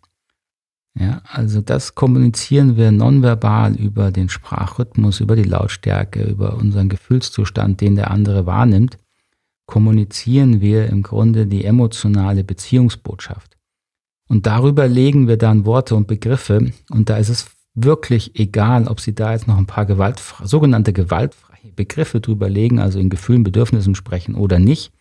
Ja, 0.98 1.22
also 1.26 1.62
das 1.62 1.96
kommunizieren 1.96 2.76
wir 2.76 2.92
nonverbal 2.92 3.76
über 3.76 4.12
den 4.12 4.30
Sprachrhythmus, 4.30 5.20
über 5.20 5.36
die 5.36 5.44
Lautstärke, 5.44 6.24
über 6.24 6.56
unseren 6.56 6.90
Gefühlszustand, 6.90 7.80
den 7.80 7.96
der 7.96 8.12
andere 8.12 8.46
wahrnimmt, 8.46 8.98
kommunizieren 9.66 10.62
wir 10.62 10.88
im 10.88 11.04
Grunde 11.04 11.46
die 11.46 11.64
emotionale 11.64 12.44
Beziehungsbotschaft. 12.44 13.58
Und 14.28 14.46
darüber 14.46 14.88
legen 14.88 15.28
wir 15.28 15.38
dann 15.38 15.66
Worte 15.66 15.96
und 15.96 16.08
Begriffe 16.08 16.72
und 16.90 17.10
da 17.10 17.18
ist 17.18 17.30
es 17.30 17.52
wirklich 17.76 18.40
egal, 18.40 18.88
ob 18.88 19.00
Sie 19.00 19.14
da 19.14 19.32
jetzt 19.32 19.48
noch 19.48 19.58
ein 19.58 19.68
paar 19.68 19.86
gewaltfre 19.86 20.48
sogenannte 20.48 20.92
gewaltfreie 20.92 21.72
Begriffe 21.76 22.20
drüber 22.20 22.50
legen, 22.50 22.80
also 22.80 23.00
in 23.00 23.10
Gefühlen, 23.10 23.44
Bedürfnissen 23.44 23.96
sprechen 23.96 24.36
oder 24.36 24.60
nicht. 24.60 24.92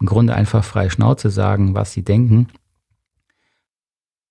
Im 0.00 0.06
Grunde 0.06 0.34
einfach 0.34 0.62
frei 0.62 0.90
Schnauze 0.90 1.30
sagen, 1.30 1.74
was 1.74 1.92
Sie 1.92 2.02
denken 2.02 2.48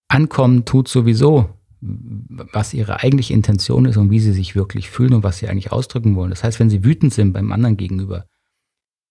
Ankommen 0.08 0.66
tut 0.66 0.88
sowieso, 0.88 1.50
was 1.82 2.74
ihre 2.74 3.02
eigentliche 3.02 3.34
Intention 3.34 3.86
ist 3.86 3.98
und 3.98 4.10
wie 4.10 4.20
sie 4.20 4.34
sich 4.34 4.56
wirklich 4.56 4.90
fühlen 4.90 5.14
und 5.14 5.24
was 5.24 5.38
sie 5.38 5.48
eigentlich 5.48 5.72
ausdrücken 5.72 6.16
wollen. 6.16 6.30
Das 6.32 6.44
heißt, 6.44 6.60
wenn 6.60 6.70
sie 6.70 6.84
wütend 6.84 7.14
sind 7.14 7.34
beim 7.34 7.52
anderen 7.52 7.78
gegenüber, 7.78 8.26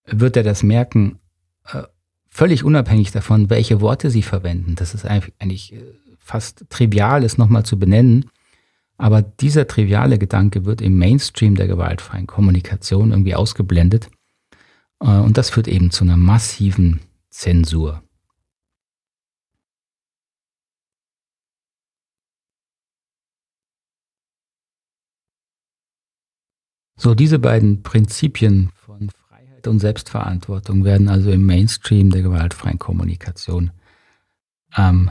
wird 0.06 0.36
er 0.36 0.42
das 0.42 0.62
merken, 0.62 1.18
äh, 1.72 1.82
völlig 2.28 2.64
unabhängig 2.64 3.10
davon, 3.12 3.50
welche 3.50 3.80
Worte 3.80 4.10
sie 4.10 4.22
verwenden. 4.22 4.74
Das 4.74 4.94
ist 4.94 5.04
eigentlich 5.04 5.72
äh, 5.72 5.82
fast 6.18 6.64
trivial, 6.68 7.22
es 7.24 7.38
nochmal 7.38 7.64
zu 7.64 7.78
benennen. 7.78 8.30
Aber 8.96 9.22
dieser 9.22 9.66
triviale 9.66 10.18
Gedanke 10.18 10.64
wird 10.64 10.80
im 10.80 10.98
Mainstream 10.98 11.56
der 11.56 11.66
gewaltfreien 11.66 12.26
Kommunikation 12.26 13.10
irgendwie 13.10 13.34
ausgeblendet. 13.34 14.10
Äh, 15.00 15.06
und 15.06 15.38
das 15.38 15.50
führt 15.50 15.68
eben 15.68 15.90
zu 15.90 16.04
einer 16.04 16.16
massiven 16.16 17.00
Zensur. 17.30 18.03
So, 27.04 27.14
diese 27.14 27.38
beiden 27.38 27.82
Prinzipien 27.82 28.70
von 28.74 29.10
Freiheit 29.10 29.68
und 29.68 29.78
Selbstverantwortung 29.78 30.84
werden 30.84 31.10
also 31.10 31.30
im 31.30 31.44
Mainstream 31.44 32.08
der 32.08 32.22
gewaltfreien 32.22 32.78
Kommunikation 32.78 33.72
ähm, 34.74 35.10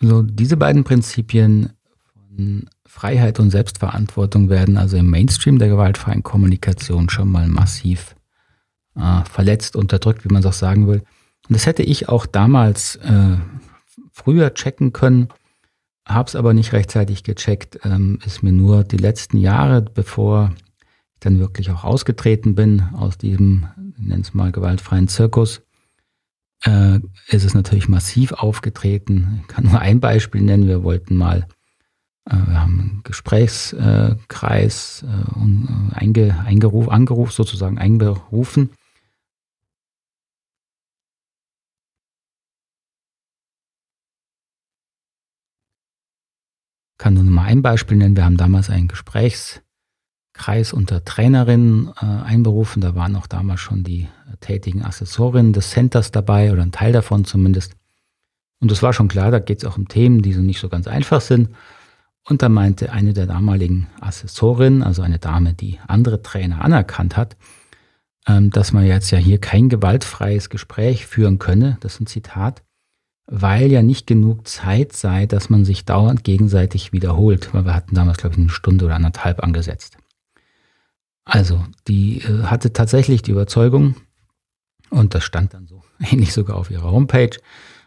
so, 0.00 0.22
diese 0.22 0.56
beiden 0.56 0.84
Prinzipien 0.84 1.72
von 2.14 2.70
Freiheit 2.86 3.38
und 3.38 3.50
Selbstverantwortung 3.50 4.48
werden 4.48 4.78
also 4.78 4.96
im 4.96 5.10
Mainstream 5.10 5.58
der 5.58 5.68
gewaltfreien 5.68 6.22
Kommunikation 6.22 7.10
schon 7.10 7.30
mal 7.30 7.48
massiv 7.48 8.14
äh, 8.94 9.24
verletzt, 9.24 9.76
unterdrückt, 9.76 10.24
wie 10.24 10.32
man 10.32 10.40
es 10.40 10.46
auch 10.46 10.54
sagen 10.54 10.86
will. 10.86 11.02
Und 11.48 11.54
das 11.54 11.66
hätte 11.66 11.82
ich 11.82 12.08
auch 12.08 12.24
damals 12.24 12.96
äh, 12.96 13.36
früher 14.10 14.54
checken 14.54 14.94
können 14.94 15.28
habe 16.06 16.28
es 16.28 16.36
aber 16.36 16.54
nicht 16.54 16.72
rechtzeitig 16.72 17.24
gecheckt. 17.24 17.80
Ähm, 17.84 18.18
ist 18.24 18.42
mir 18.42 18.52
nur 18.52 18.84
die 18.84 18.96
letzten 18.96 19.38
Jahre, 19.38 19.82
bevor 19.82 20.54
ich 21.14 21.20
dann 21.20 21.40
wirklich 21.40 21.70
auch 21.70 21.84
ausgetreten 21.84 22.54
bin 22.54 22.82
aus 22.94 23.18
diesem, 23.18 23.66
nenn 23.98 24.20
es 24.20 24.32
mal, 24.32 24.52
gewaltfreien 24.52 25.08
Zirkus, 25.08 25.62
äh, 26.64 27.00
ist 27.28 27.44
es 27.44 27.54
natürlich 27.54 27.88
massiv 27.88 28.32
aufgetreten. 28.32 29.40
Ich 29.42 29.48
kann 29.48 29.64
nur 29.64 29.80
ein 29.80 30.00
Beispiel 30.00 30.42
nennen. 30.42 30.68
Wir 30.68 30.84
wollten 30.84 31.16
mal, 31.16 31.48
äh, 32.24 32.36
wir 32.36 32.60
haben 32.60 32.80
einen 32.80 33.00
Gesprächskreis 33.02 35.02
äh, 35.02 35.06
äh 35.06 35.92
einge, 35.92 36.38
eingerufen, 36.44 36.90
angerufen, 36.90 37.32
sozusagen 37.32 37.78
einberufen 37.78 38.70
kann 47.06 47.14
nur 47.14 47.22
mal 47.22 47.44
ein 47.44 47.62
Beispiel 47.62 47.96
nennen. 47.96 48.16
Wir 48.16 48.24
haben 48.24 48.36
damals 48.36 48.68
einen 48.68 48.88
Gesprächskreis 48.88 50.72
unter 50.72 51.04
Trainerinnen 51.04 51.92
äh, 52.02 52.04
einberufen. 52.04 52.82
Da 52.82 52.96
waren 52.96 53.14
auch 53.14 53.28
damals 53.28 53.60
schon 53.60 53.84
die 53.84 54.08
äh, 54.28 54.36
tätigen 54.40 54.84
Assessorinnen 54.84 55.52
des 55.52 55.70
Centers 55.70 56.10
dabei 56.10 56.50
oder 56.52 56.62
ein 56.62 56.72
Teil 56.72 56.90
davon 56.90 57.24
zumindest. 57.24 57.76
Und 58.58 58.72
es 58.72 58.82
war 58.82 58.92
schon 58.92 59.06
klar, 59.06 59.30
da 59.30 59.38
geht 59.38 59.58
es 59.58 59.64
auch 59.64 59.78
um 59.78 59.86
Themen, 59.86 60.20
die 60.20 60.32
so 60.32 60.40
nicht 60.40 60.58
so 60.58 60.68
ganz 60.68 60.88
einfach 60.88 61.20
sind. 61.20 61.50
Und 62.28 62.42
da 62.42 62.48
meinte 62.48 62.90
eine 62.90 63.12
der 63.12 63.26
damaligen 63.26 63.86
Assessorinnen, 64.00 64.82
also 64.82 65.02
eine 65.02 65.20
Dame, 65.20 65.54
die 65.54 65.78
andere 65.86 66.22
Trainer 66.22 66.60
anerkannt 66.60 67.16
hat, 67.16 67.36
ähm, 68.26 68.50
dass 68.50 68.72
man 68.72 68.84
jetzt 68.84 69.12
ja 69.12 69.18
hier 69.18 69.38
kein 69.38 69.68
gewaltfreies 69.68 70.50
Gespräch 70.50 71.06
führen 71.06 71.38
könne. 71.38 71.76
Das 71.78 71.94
ist 71.94 72.00
ein 72.00 72.06
Zitat 72.08 72.64
weil 73.26 73.72
ja 73.72 73.82
nicht 73.82 74.06
genug 74.06 74.46
Zeit 74.46 74.92
sei, 74.92 75.26
dass 75.26 75.50
man 75.50 75.64
sich 75.64 75.84
dauernd 75.84 76.24
gegenseitig 76.24 76.92
wiederholt, 76.92 77.52
weil 77.52 77.64
wir 77.64 77.74
hatten 77.74 77.94
damals, 77.94 78.18
glaube 78.18 78.34
ich, 78.34 78.40
eine 78.40 78.50
Stunde 78.50 78.84
oder 78.84 78.94
anderthalb 78.94 79.42
angesetzt. 79.42 79.96
Also, 81.24 81.64
die 81.88 82.20
äh, 82.20 82.44
hatte 82.44 82.72
tatsächlich 82.72 83.22
die 83.22 83.32
Überzeugung, 83.32 83.96
und 84.90 85.14
das 85.14 85.24
stand 85.24 85.54
dann 85.54 85.66
so 85.66 85.82
ähnlich 85.98 86.32
sogar 86.32 86.56
auf 86.56 86.70
ihrer 86.70 86.90
Homepage, 86.90 87.36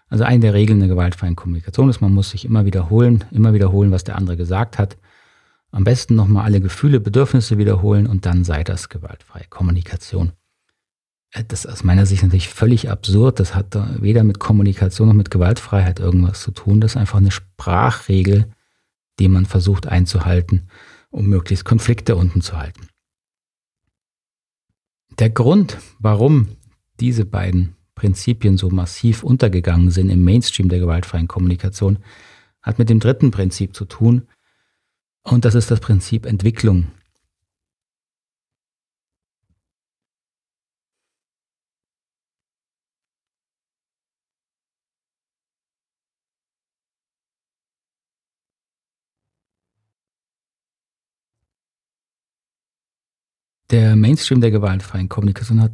also 0.09 0.23
eine 0.23 0.39
der 0.39 0.53
Regeln 0.53 0.79
der 0.79 0.89
gewaltfreien 0.89 1.35
Kommunikation 1.35 1.89
ist, 1.89 2.01
man 2.01 2.13
muss 2.13 2.31
sich 2.31 2.43
immer 2.43 2.65
wiederholen, 2.65 3.23
immer 3.31 3.53
wiederholen, 3.53 3.91
was 3.91 4.03
der 4.03 4.17
andere 4.17 4.37
gesagt 4.37 4.77
hat. 4.77 4.97
Am 5.71 5.83
besten 5.83 6.15
nochmal 6.15 6.45
alle 6.45 6.61
Gefühle, 6.61 6.99
Bedürfnisse 6.99 7.59
wiederholen 7.59 8.07
und 8.07 8.25
dann 8.25 8.43
sei 8.43 8.63
das 8.63 8.89
gewaltfreie 8.89 9.45
Kommunikation. 9.49 10.31
Äh, 11.31 11.43
das 11.47 11.65
ist 11.65 11.71
aus 11.71 11.83
meiner 11.83 12.05
Sicht 12.05 12.23
natürlich 12.23 12.49
völlig 12.49 12.89
absurd. 12.89 13.39
Das 13.39 13.55
hat 13.55 13.77
weder 14.01 14.23
mit 14.23 14.39
Kommunikation 14.39 15.07
noch 15.07 15.15
mit 15.15 15.31
Gewaltfreiheit 15.31 15.99
irgendwas 15.99 16.41
zu 16.41 16.51
tun. 16.51 16.81
Das 16.81 16.91
ist 16.91 16.97
einfach 16.97 17.17
eine 17.17 17.31
Sprachregel, 17.31 18.51
die 19.19 19.27
man 19.27 19.45
versucht 19.45 19.87
einzuhalten, 19.87 20.69
um 21.09 21.27
möglichst 21.27 21.65
Konflikte 21.65 22.15
unten 22.15 22.41
zu 22.41 22.57
halten. 22.57 22.87
Der 25.17 25.29
Grund, 25.29 25.77
warum 25.99 26.47
diese 26.99 27.25
beiden 27.25 27.75
Prinzipien 27.95 28.57
so 28.57 28.69
massiv 28.69 29.23
untergegangen 29.23 29.91
sind 29.91 30.09
im 30.09 30.23
Mainstream 30.23 30.69
der 30.69 30.79
gewaltfreien 30.79 31.27
Kommunikation, 31.27 31.99
hat 32.61 32.79
mit 32.79 32.89
dem 32.89 33.01
dritten 33.01 33.31
Prinzip 33.31 33.75
zu 33.75 33.83
tun. 33.83 34.27
Und 35.23 35.43
das 35.43 35.55
ist 35.55 35.69
das 35.69 35.81
Prinzip 35.81 36.25
Entwicklung. 36.25 36.87
Der 53.71 53.95
Mainstream 53.95 54.41
der 54.41 54.51
gewaltfreien 54.51 55.09
Kommunikation 55.09 55.61
hat 55.61 55.73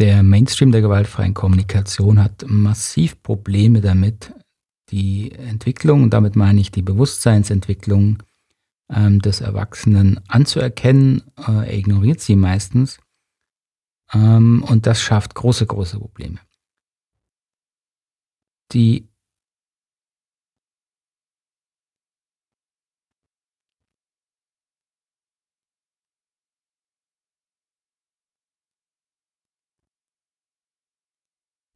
Der 0.00 0.22
Mainstream 0.22 0.72
der 0.72 0.80
gewaltfreien 0.80 1.34
Kommunikation 1.34 2.22
hat 2.22 2.46
massiv 2.48 3.22
Probleme 3.22 3.82
damit, 3.82 4.32
die 4.90 5.30
Entwicklung, 5.32 6.04
und 6.04 6.14
damit 6.14 6.36
meine 6.36 6.58
ich 6.58 6.70
die 6.70 6.80
Bewusstseinsentwicklung 6.80 8.22
ähm, 8.88 9.20
des 9.20 9.42
Erwachsenen 9.42 10.18
anzuerkennen. 10.26 11.22
Äh, 11.36 11.68
er 11.68 11.74
ignoriert 11.74 12.20
sie 12.22 12.34
meistens. 12.34 12.98
Ähm, 14.14 14.64
und 14.66 14.86
das 14.86 15.02
schafft 15.02 15.34
große, 15.34 15.66
große 15.66 15.98
Probleme. 15.98 16.38
Die 18.72 19.08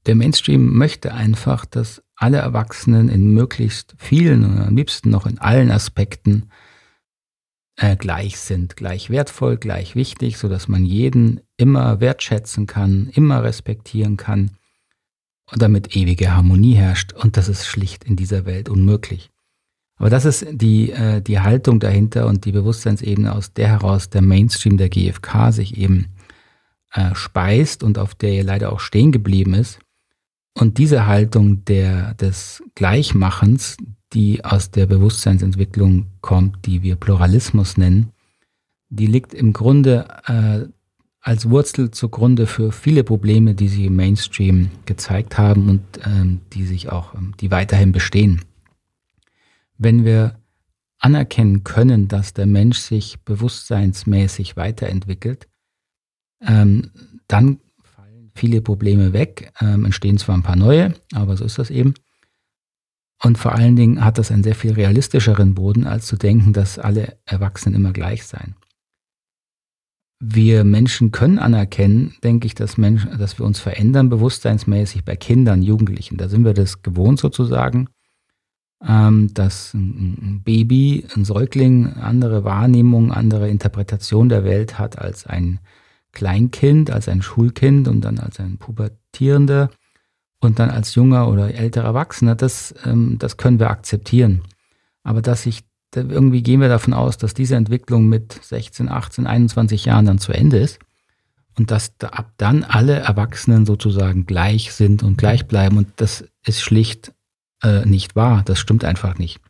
Der 0.07 0.15
Mainstream 0.15 0.77
möchte 0.77 1.15
einfach, 1.15 1.65
dass 1.65 2.03
alle 2.15 2.37
Erwachsenen 2.37 3.09
in 3.09 3.33
möglichst 3.33 3.95
vielen 3.97 4.45
und 4.45 4.59
am 4.59 4.77
liebsten 4.77 5.09
noch 5.09 5.25
in 5.27 5.39
allen 5.39 5.71
Aspekten 5.71 6.51
äh, 7.77 7.97
gleich 7.97 8.39
sind, 8.39 8.77
gleich 8.77 9.09
wertvoll, 9.09 9.57
gleich 9.57 9.97
wichtig, 9.97 10.37
so 10.37 10.49
dass 10.51 10.69
man 10.69 10.85
jeden 10.85 11.41
immer 11.57 12.01
wertschätzen 12.01 12.67
kann, 12.67 13.09
immer 13.15 13.43
respektieren 13.43 14.19
kann 14.19 14.59
damit 15.57 15.97
ewige 15.97 16.35
Harmonie 16.35 16.75
herrscht. 16.75 17.13
Und 17.13 17.37
das 17.37 17.49
ist 17.49 17.67
schlicht 17.67 18.05
in 18.05 18.17
dieser 18.17 18.45
Welt 18.47 18.69
unmöglich. 18.69 19.31
Aber 19.97 20.11
das 20.11 20.25
ist 20.25 20.47
die, 20.51 20.91
äh, 20.91 21.21
die 21.21 21.41
Haltung 21.41 21.81
dahinter 21.81 22.27
und 22.27 22.45
die 22.45 22.53
Bewusstseinsebene, 22.53 23.33
aus 23.33 23.53
der 23.53 23.69
heraus 23.69 24.11
der 24.11 24.23
Mainstream 24.23 24.77
der 24.77 24.89
GfK 24.89 25.53
sich 25.53 25.77
eben 25.77 26.09
äh, 26.93 27.15
speist 27.15 27.83
und 27.83 27.99
auf 27.99 28.15
der 28.15 28.33
er 28.33 28.45
leider 28.45 28.73
auch 28.73 28.81
stehen 28.81 29.13
geblieben 29.13 29.55
ist. 29.55 29.79
Und 30.57 30.79
diese 30.79 31.07
Haltung 31.07 31.65
der, 31.65 32.15
des 32.15 32.63
Gleichmachens, 32.75 33.77
die 34.13 34.45
aus 34.45 34.71
der 34.71 34.87
Bewusstseinsentwicklung 34.87 36.07
kommt, 36.21 36.67
die 36.67 36.83
wir 36.83 36.97
Pluralismus 36.97 37.77
nennen, 37.77 38.11
die 38.89 39.07
liegt 39.07 39.35
im 39.35 39.53
Grunde 39.53 40.07
äh, 40.27 40.69
als 41.25 41.49
Wurzel 41.49 41.91
zugrunde 41.91 42.47
für 42.47 42.71
viele 42.71 43.03
Probleme, 43.03 43.55
die 43.55 43.69
sich 43.69 43.85
im 43.85 43.97
Mainstream 43.97 44.71
gezeigt 44.85 45.39
haben 45.39 45.71
und 45.71 45.83
ähm, 46.05 46.43
die 46.53 46.67
sich 46.67 46.93
auch, 46.93 47.15
ähm, 47.15 47.33
die 47.41 47.51
weiterhin 47.51 47.93
bestehen. 47.93 48.43
Wenn 49.79 50.05
wir 50.05 50.39
anerkennen 50.99 51.65
können, 51.65 52.09
dass 52.09 52.35
der 52.35 52.45
Mensch 52.45 52.79
sich 52.79 53.21
bewusstseinsmäßig 53.25 54.59
weiterentwickelt, 54.59 55.49
ähm, 56.43 56.91
dann 57.27 57.59
viele 58.35 58.61
Probleme 58.61 59.15
weg, 59.15 59.51
ähm, 59.63 59.87
entstehen 59.87 60.19
zwar 60.19 60.37
ein 60.37 60.43
paar 60.43 60.57
neue, 60.57 60.93
aber 61.15 61.39
so 61.39 61.47
ist 61.47 61.59
das 61.59 61.71
eben. 61.71 61.95
Und 63.23 63.39
vor 63.39 63.55
allen 63.55 63.77
Dingen 63.77 64.05
hat 64.05 64.19
das 64.19 64.31
einen 64.31 64.43
sehr 64.43 64.55
viel 64.55 64.73
realistischeren 64.73 65.55
Boden, 65.55 65.87
als 65.87 66.05
zu 66.05 66.17
denken, 66.17 66.53
dass 66.53 66.79
alle 66.79 67.17
Erwachsenen 67.25 67.77
immer 67.77 67.95
gleich 67.95 68.27
seien. 68.27 68.57
Wir 70.21 70.65
Menschen 70.65 71.11
können 71.11 71.39
anerkennen, 71.39 72.15
denke 72.23 72.47
ich, 72.47 72.55
dass, 72.55 72.79
Menschen, 72.79 73.19
dass 73.19 73.39
wir 73.39 73.45
uns 73.45 73.61
verändern, 73.61 74.09
bewusstseinsmäßig 74.09 75.05
bei 75.05 75.17
Kindern, 75.17 75.63
Jugendlichen. 75.63 76.17
Da 76.17 76.29
sind 76.29 76.45
wir 76.45 76.55
das 76.55 76.83
gewohnt 76.83 77.19
sozusagen, 77.19 77.89
ähm, 78.87 79.33
dass 79.35 79.75
ein 79.75 80.43
Baby, 80.45 81.07
ein 81.15 81.25
Säugling 81.25 81.95
andere 81.95 82.45
Wahrnehmung, 82.45 83.13
andere 83.13 83.49
Interpretation 83.49 84.29
der 84.29 84.45
Welt 84.45 84.79
hat 84.79 84.99
als 84.99 85.27
ein 85.27 85.61
Kleinkind, 86.13 86.91
als 86.91 87.09
ein 87.09 87.23
Schulkind 87.23 87.89
und 87.89 88.03
dann 88.03 88.19
als 88.19 88.41
ein 88.41 88.59
Pubertierender 88.59 89.71
und 90.41 90.59
dann 90.59 90.71
als 90.71 90.95
junger 90.95 91.29
oder 91.29 91.55
älterer 91.55 91.87
Erwachsener, 91.87 92.35
das, 92.35 92.75
ähm, 92.85 93.17
das 93.19 93.37
können 93.37 93.59
wir 93.59 93.71
akzeptieren. 93.71 94.43
Aber 95.03 95.23
dass 95.23 95.47
ich, 95.47 95.65
irgendwie 95.97 96.43
gehen 96.43 96.61
wir 96.61 96.69
davon 96.69 96.93
aus, 96.93 97.19
dass 97.19 97.35
diese 97.35 97.57
Entwicklung 97.57 98.09
mit 98.09 98.33
16, 98.33 98.89
18, 98.89 99.27
21 99.27 99.85
Jahren 99.85 100.07
dann 100.07 100.19
zu 100.19 100.33
Ende 100.33 100.59
ist 100.59 100.79
und 101.57 101.71
dass 101.71 101.97
da 101.99 102.09
ab 102.09 102.33
dann 102.37 102.65
alle 102.65 102.95
Erwachsenen 102.95 103.67
sozusagen 103.67 104.27
gleich 104.27 104.73
sind 104.73 105.03
und 105.03 105.19
gleich 105.19 105.47
bleiben 105.47 105.79
und 105.79 105.89
das 105.97 106.25
ist 106.45 106.61
schlicht 106.61 107.13
äh, 107.63 107.85
nicht 107.87 108.17
wahr. 108.17 108.43
Das 108.45 108.59
stimmt 108.59 108.85
einfach 108.85 109.19
nicht. 109.19 109.41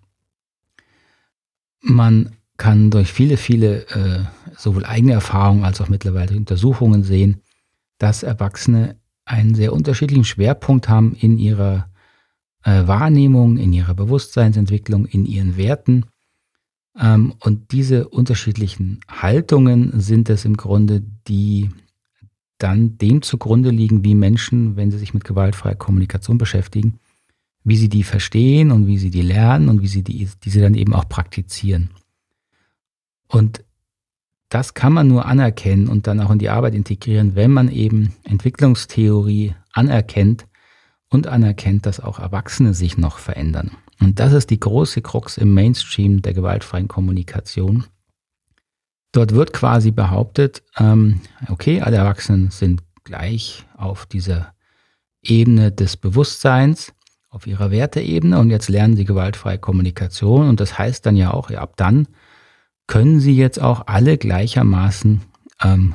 Man 1.80 2.36
kann 2.56 2.90
durch 2.90 3.12
viele, 3.12 3.36
viele 3.36 3.86
äh, 3.88 4.24
sowohl 4.56 4.84
eigene 4.84 5.12
Erfahrungen 5.12 5.64
als 5.64 5.80
auch 5.80 5.88
mittlerweile 5.88 6.36
Untersuchungen 6.36 7.02
sehen, 7.02 7.42
dass 7.98 8.22
Erwachsene 8.22 8.96
einen 9.24 9.54
sehr 9.54 9.72
unterschiedlichen 9.72 10.24
Schwerpunkt 10.24 10.88
haben 10.88 11.14
in 11.14 11.38
ihrer 11.38 11.88
äh, 12.62 12.86
Wahrnehmung, 12.86 13.56
in 13.56 13.72
ihrer 13.72 13.94
Bewusstseinsentwicklung, 13.94 15.06
in 15.06 15.26
ihren 15.26 15.56
Werten. 15.56 16.06
Ähm, 16.98 17.34
und 17.40 17.72
diese 17.72 18.08
unterschiedlichen 18.08 19.00
Haltungen 19.08 20.00
sind 20.00 20.30
es 20.30 20.44
im 20.44 20.56
Grunde, 20.56 21.02
die 21.28 21.70
dann 22.58 22.98
dem 22.98 23.22
zugrunde 23.22 23.70
liegen, 23.70 24.04
wie 24.04 24.14
Menschen, 24.14 24.76
wenn 24.76 24.90
sie 24.90 24.98
sich 24.98 25.12
mit 25.12 25.24
gewaltfreier 25.24 25.74
Kommunikation 25.74 26.38
beschäftigen, 26.38 26.98
wie 27.64 27.76
sie 27.76 27.88
die 27.88 28.04
verstehen 28.04 28.70
und 28.70 28.86
wie 28.86 28.98
sie 28.98 29.10
die 29.10 29.22
lernen 29.22 29.68
und 29.68 29.82
wie 29.82 29.88
sie 29.88 30.02
die, 30.02 30.28
diese 30.44 30.60
dann 30.60 30.74
eben 30.74 30.94
auch 30.94 31.08
praktizieren. 31.08 31.90
Und 33.26 33.64
das 34.48 34.74
kann 34.74 34.92
man 34.92 35.08
nur 35.08 35.26
anerkennen 35.26 35.88
und 35.88 36.06
dann 36.06 36.20
auch 36.20 36.30
in 36.30 36.38
die 36.38 36.50
Arbeit 36.50 36.74
integrieren, 36.74 37.34
wenn 37.34 37.50
man 37.50 37.68
eben 37.68 38.14
Entwicklungstheorie 38.22 39.54
anerkennt 39.72 40.46
und 41.08 41.26
anerkennt, 41.26 41.86
dass 41.86 41.98
auch 41.98 42.20
Erwachsene 42.20 42.74
sich 42.74 42.96
noch 42.96 43.18
verändern. 43.18 43.72
Und 44.00 44.18
das 44.20 44.32
ist 44.32 44.50
die 44.50 44.60
große 44.60 45.02
Krux 45.02 45.38
im 45.38 45.54
Mainstream 45.54 46.22
der 46.22 46.34
gewaltfreien 46.34 46.88
Kommunikation. 46.88 47.84
Dort 49.12 49.34
wird 49.34 49.52
quasi 49.52 49.92
behauptet, 49.92 50.62
ähm, 50.76 51.20
okay, 51.48 51.80
alle 51.80 51.98
Erwachsenen 51.98 52.50
sind 52.50 52.82
gleich 53.04 53.64
auf 53.76 54.06
dieser 54.06 54.54
Ebene 55.22 55.70
des 55.70 55.96
Bewusstseins, 55.96 56.92
auf 57.30 57.46
ihrer 57.46 57.70
Werteebene 57.70 58.38
und 58.38 58.50
jetzt 58.50 58.68
lernen 58.68 58.96
sie 58.96 59.04
gewaltfreie 59.04 59.58
Kommunikation 59.58 60.48
und 60.48 60.60
das 60.60 60.78
heißt 60.78 61.04
dann 61.04 61.16
ja 61.16 61.32
auch, 61.32 61.50
ja, 61.50 61.60
ab 61.60 61.74
dann 61.76 62.06
können 62.86 63.18
sie 63.18 63.36
jetzt 63.36 63.60
auch 63.60 63.86
alle 63.86 64.18
gleichermaßen 64.18 65.22
ähm, 65.62 65.94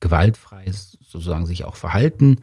gewaltfrei 0.00 0.64
sozusagen 0.72 1.46
sich 1.46 1.64
auch 1.64 1.76
verhalten. 1.76 2.38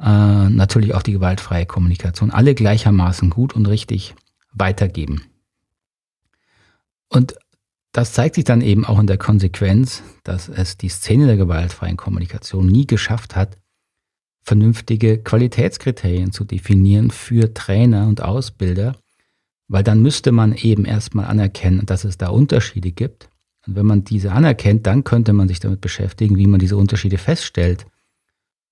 Äh, 0.00 0.48
natürlich 0.50 0.94
auch 0.94 1.02
die 1.02 1.12
gewaltfreie 1.12 1.66
Kommunikation, 1.66 2.30
alle 2.30 2.54
gleichermaßen 2.54 3.30
gut 3.30 3.54
und 3.54 3.66
richtig 3.66 4.14
weitergeben. 4.52 5.22
Und 7.08 7.36
das 7.92 8.12
zeigt 8.12 8.34
sich 8.34 8.44
dann 8.44 8.60
eben 8.60 8.84
auch 8.84 8.98
in 8.98 9.06
der 9.06 9.16
Konsequenz, 9.16 10.02
dass 10.22 10.50
es 10.50 10.76
die 10.76 10.90
Szene 10.90 11.26
der 11.26 11.38
gewaltfreien 11.38 11.96
Kommunikation 11.96 12.66
nie 12.66 12.86
geschafft 12.86 13.36
hat, 13.36 13.56
vernünftige 14.42 15.18
Qualitätskriterien 15.18 16.30
zu 16.30 16.44
definieren 16.44 17.10
für 17.10 17.54
Trainer 17.54 18.06
und 18.06 18.22
Ausbilder, 18.22 18.96
weil 19.68 19.82
dann 19.82 20.02
müsste 20.02 20.30
man 20.30 20.54
eben 20.54 20.84
erstmal 20.84 21.24
anerkennen, 21.24 21.86
dass 21.86 22.04
es 22.04 22.18
da 22.18 22.28
Unterschiede 22.28 22.92
gibt. 22.92 23.30
Und 23.66 23.76
wenn 23.76 23.86
man 23.86 24.04
diese 24.04 24.30
anerkennt, 24.30 24.86
dann 24.86 25.02
könnte 25.02 25.32
man 25.32 25.48
sich 25.48 25.58
damit 25.58 25.80
beschäftigen, 25.80 26.36
wie 26.36 26.46
man 26.46 26.60
diese 26.60 26.76
Unterschiede 26.76 27.18
feststellt. 27.18 27.86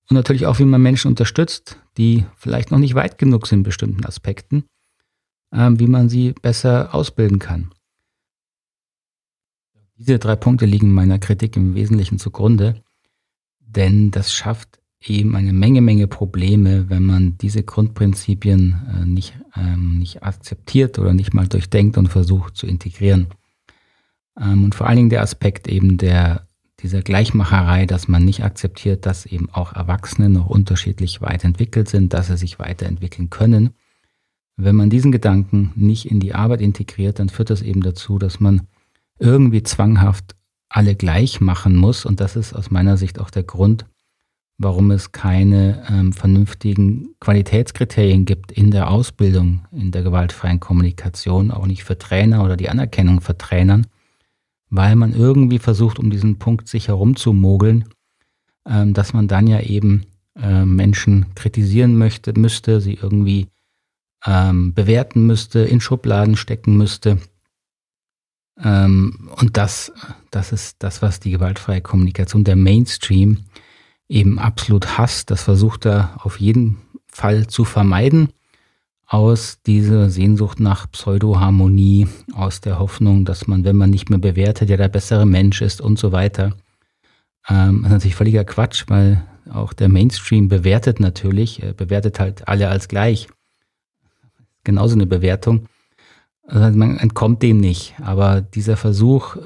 Und 0.09 0.15
natürlich 0.15 0.45
auch, 0.45 0.59
wie 0.59 0.65
man 0.65 0.81
Menschen 0.81 1.09
unterstützt, 1.09 1.79
die 1.97 2.25
vielleicht 2.35 2.71
noch 2.71 2.77
nicht 2.77 2.95
weit 2.95 3.17
genug 3.17 3.47
sind 3.47 3.59
in 3.59 3.63
bestimmten 3.63 4.05
Aspekten, 4.05 4.65
äh, 5.51 5.71
wie 5.73 5.87
man 5.87 6.09
sie 6.09 6.33
besser 6.33 6.93
ausbilden 6.93 7.39
kann. 7.39 7.71
Diese 9.97 10.19
drei 10.19 10.35
Punkte 10.35 10.65
liegen 10.65 10.93
meiner 10.93 11.19
Kritik 11.19 11.55
im 11.55 11.73
Wesentlichen 11.73 12.19
zugrunde, 12.19 12.83
denn 13.59 14.11
das 14.11 14.33
schafft 14.33 14.79
eben 15.07 15.35
eine 15.35 15.53
Menge, 15.53 15.81
Menge 15.81 16.07
Probleme, 16.07 16.89
wenn 16.89 17.05
man 17.05 17.37
diese 17.37 17.63
Grundprinzipien 17.63 18.81
äh, 18.93 19.05
nicht, 19.05 19.37
ähm, 19.55 19.99
nicht 19.99 20.23
akzeptiert 20.23 20.99
oder 20.99 21.13
nicht 21.13 21.33
mal 21.33 21.47
durchdenkt 21.47 21.97
und 21.97 22.07
versucht 22.07 22.57
zu 22.57 22.67
integrieren. 22.67 23.27
Ähm, 24.39 24.65
und 24.65 24.75
vor 24.75 24.87
allen 24.87 24.97
Dingen 24.97 25.09
der 25.09 25.21
Aspekt 25.21 25.67
eben 25.67 25.97
der, 25.97 26.47
dieser 26.81 27.01
Gleichmacherei, 27.01 27.85
dass 27.85 28.07
man 28.07 28.25
nicht 28.25 28.43
akzeptiert, 28.43 29.05
dass 29.05 29.25
eben 29.25 29.49
auch 29.51 29.73
Erwachsene 29.73 30.29
noch 30.29 30.47
unterschiedlich 30.47 31.21
weit 31.21 31.43
entwickelt 31.43 31.89
sind, 31.89 32.13
dass 32.13 32.27
sie 32.27 32.37
sich 32.37 32.59
weiterentwickeln 32.59 33.29
können. 33.29 33.71
Wenn 34.57 34.75
man 34.75 34.89
diesen 34.89 35.11
Gedanken 35.11 35.71
nicht 35.75 36.09
in 36.09 36.19
die 36.19 36.33
Arbeit 36.33 36.61
integriert, 36.61 37.19
dann 37.19 37.29
führt 37.29 37.49
das 37.49 37.61
eben 37.61 37.81
dazu, 37.81 38.19
dass 38.19 38.39
man 38.39 38.67
irgendwie 39.19 39.63
zwanghaft 39.63 40.35
alle 40.69 40.95
gleich 40.95 41.41
machen 41.41 41.75
muss. 41.75 42.05
Und 42.05 42.19
das 42.19 42.35
ist 42.35 42.53
aus 42.53 42.71
meiner 42.71 42.97
Sicht 42.97 43.19
auch 43.19 43.29
der 43.29 43.43
Grund, 43.43 43.85
warum 44.57 44.91
es 44.91 45.11
keine 45.11 45.85
ähm, 45.89 46.13
vernünftigen 46.13 47.15
Qualitätskriterien 47.19 48.25
gibt 48.25 48.51
in 48.51 48.71
der 48.71 48.89
Ausbildung, 48.89 49.65
in 49.71 49.91
der 49.91 50.03
gewaltfreien 50.03 50.59
Kommunikation, 50.59 51.51
auch 51.51 51.65
nicht 51.65 51.83
für 51.83 51.97
Trainer 51.97 52.43
oder 52.43 52.57
die 52.57 52.69
Anerkennung 52.69 53.21
für 53.21 53.37
Trainern, 53.37 53.87
weil 54.69 54.95
man 54.95 55.13
irgendwie 55.13 55.59
versucht, 55.59 55.99
um 55.99 56.09
diesen 56.09 56.37
Punkt 56.37 56.67
sich 56.67 56.87
herumzumogeln, 56.87 57.85
ähm, 58.67 58.93
dass 58.93 59.13
man 59.13 59.27
dann 59.27 59.47
ja 59.47 59.59
eben 59.61 60.05
äh, 60.35 60.65
Menschen 60.65 61.27
kritisieren 61.35 61.97
möchte, 61.97 62.37
müsste, 62.37 62.81
sie 62.81 62.95
irgendwie 62.95 63.47
ähm, 64.25 64.73
bewerten 64.73 65.25
müsste, 65.25 65.59
in 65.59 65.81
Schubladen 65.81 66.35
stecken 66.35 66.77
müsste. 66.77 67.19
Ähm, 68.61 69.29
und 69.39 69.57
das, 69.57 69.93
das 70.31 70.51
ist 70.51 70.77
das, 70.79 71.01
was 71.01 71.19
die 71.19 71.31
gewaltfreie 71.31 71.81
Kommunikation, 71.81 72.43
der 72.43 72.55
Mainstream 72.55 73.45
eben 74.07 74.39
absolut 74.39 74.97
hasst. 74.97 75.31
Das 75.31 75.43
versucht 75.43 75.85
er 75.85 76.17
auf 76.23 76.39
jeden 76.39 76.77
Fall 77.07 77.47
zu 77.47 77.65
vermeiden 77.65 78.29
aus 79.07 79.61
dieser 79.61 80.09
Sehnsucht 80.09 80.59
nach 80.59 80.89
Pseudoharmonie, 80.91 82.07
aus 82.33 82.61
der 82.61 82.79
Hoffnung, 82.79 83.25
dass 83.25 83.47
man, 83.47 83.63
wenn 83.63 83.75
man 83.75 83.89
nicht 83.89 84.09
mehr 84.09 84.19
bewertet, 84.19 84.69
ja 84.69 84.77
der 84.77 84.89
bessere 84.89 85.25
Mensch 85.25 85.61
ist 85.61 85.79
und 85.79 85.99
so 85.99 86.11
weiter. 86.11 86.55
Ähm, 87.47 87.81
das 87.83 87.89
ist 87.89 87.93
natürlich 87.93 88.15
völliger 88.15 88.45
Quatsch, 88.45 88.85
weil 88.87 89.23
auch 89.51 89.73
der 89.73 89.89
Mainstream 89.89 90.47
bewertet 90.47 90.99
natürlich, 90.99 91.61
bewertet 91.77 92.19
halt 92.19 92.47
alle 92.47 92.69
als 92.69 92.87
gleich. 92.87 93.27
Genauso 94.63 94.95
eine 94.95 95.05
Bewertung. 95.05 95.67
Also 96.47 96.75
man 96.75 96.97
entkommt 96.97 97.43
dem 97.43 97.59
nicht. 97.59 97.93
Aber 98.01 98.41
dieser 98.41 98.75
Versuch 98.75 99.35
äh, 99.35 99.41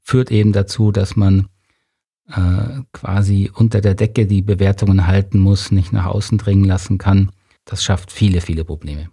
führt 0.00 0.30
eben 0.30 0.52
dazu, 0.52 0.92
dass 0.92 1.16
man 1.16 1.48
äh, 2.28 2.82
quasi 2.92 3.50
unter 3.52 3.80
der 3.80 3.96
Decke 3.96 4.26
die 4.26 4.42
Bewertungen 4.42 5.08
halten 5.08 5.40
muss, 5.40 5.72
nicht 5.72 5.92
nach 5.92 6.06
außen 6.06 6.38
dringen 6.38 6.64
lassen 6.64 6.96
kann 6.96 7.32
das 7.70 7.84
schafft 7.84 8.10
viele, 8.10 8.40
viele 8.40 8.64
Probleme. 8.64 9.08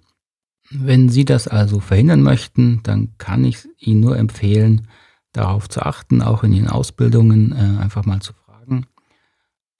Wenn 0.69 1.09
Sie 1.09 1.25
das 1.25 1.47
also 1.47 1.79
verhindern 1.79 2.23
möchten, 2.23 2.81
dann 2.83 3.13
kann 3.17 3.45
ich 3.45 3.59
Ihnen 3.77 4.01
nur 4.01 4.17
empfehlen, 4.17 4.87
darauf 5.31 5.69
zu 5.69 5.81
achten, 5.81 6.21
auch 6.21 6.43
in 6.43 6.51
Ihren 6.51 6.67
Ausbildungen 6.67 7.51
äh, 7.51 7.81
einfach 7.81 8.05
mal 8.05 8.19
zu 8.19 8.33
fragen. 8.33 8.87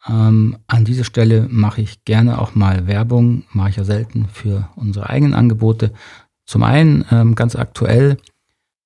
Ähm, 0.08 0.58
an 0.68 0.86
dieser 0.86 1.04
Stelle 1.04 1.48
mache 1.50 1.82
ich 1.82 2.06
gerne 2.06 2.40
auch 2.40 2.54
mal 2.54 2.86
Werbung, 2.88 3.44
mache 3.52 3.72
ich 3.72 3.76
ja 3.78 3.84
selten 3.84 4.28
für 4.30 4.70
unsere 4.76 5.10
eigenen 5.10 5.34
Angebote. 5.34 5.92
Zum 6.46 6.64
einen 6.64 7.04
ähm, 7.12 7.34
ganz 7.36 7.56
aktuell, 7.56 8.18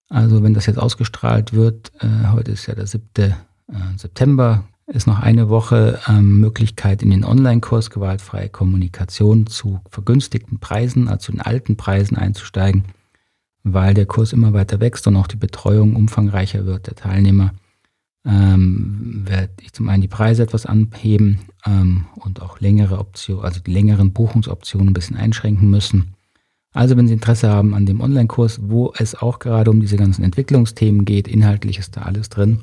also 0.08 0.42
wenn 0.42 0.54
das 0.54 0.66
jetzt 0.66 0.80
ausgestrahlt 0.80 1.54
wird, 1.54 1.92
äh, 2.00 2.30
heute 2.32 2.52
ist 2.52 2.66
ja 2.66 2.76
der 2.76 2.88
7. 2.88 3.04
Äh, 3.18 3.34
September, 3.98 4.64
ist 4.94 5.08
noch 5.08 5.20
eine 5.20 5.50
Woche 5.50 6.00
ähm, 6.08 6.40
Möglichkeit 6.40 7.02
in 7.02 7.10
den 7.10 7.24
Online-Kurs 7.24 7.90
Gewaltfreie 7.90 8.50
Kommunikation 8.50 9.48
zu 9.48 9.80
vergünstigten 9.90 10.60
Preisen, 10.60 11.08
also 11.08 11.26
zu 11.26 11.32
den 11.32 11.42
alten 11.42 11.78
Preisen 11.78 12.18
einzusteigen, 12.18 12.86
weil 13.64 13.94
der 13.94 14.06
Kurs 14.06 14.34
immer 14.34 14.54
weiter 14.54 14.80
wächst 14.80 15.08
und 15.08 15.16
auch 15.16 15.28
die 15.28 15.38
Betreuung 15.38 15.96
umfangreicher 15.96 16.66
wird 16.66 16.88
der 16.88 16.96
Teilnehmer. 16.96 17.54
Ähm, 18.24 19.24
werde 19.26 19.54
ich 19.62 19.74
zum 19.74 19.90
einen 19.90 20.02
die 20.02 20.08
Preise 20.08 20.44
etwas 20.44 20.68
anheben 20.68 21.40
ähm, 21.66 22.06
und 22.16 22.42
auch 22.42 22.60
längere 22.60 23.00
Optionen, 23.00 23.44
also 23.44 23.60
die 23.60 23.72
längeren 23.72 24.14
Buchungsoptionen 24.14 24.90
ein 24.90 24.94
bisschen 24.94 25.18
einschränken 25.18 25.70
müssen. 25.70 26.14
Also 26.74 26.96
wenn 26.96 27.08
Sie 27.08 27.14
Interesse 27.14 27.50
haben 27.50 27.74
an 27.74 27.86
dem 27.86 28.00
Online-Kurs, 28.00 28.60
wo 28.64 28.94
es 28.98 29.16
auch 29.16 29.40
gerade 29.40 29.72
um 29.72 29.80
diese 29.80 29.98
ganzen 29.98 30.24
Entwicklungsthemen 30.24 31.04
geht, 31.04 31.28
inhaltlich 31.28 31.80
ist 31.80 31.98
da 31.98 32.04
alles 32.04 32.30
drin, 32.30 32.62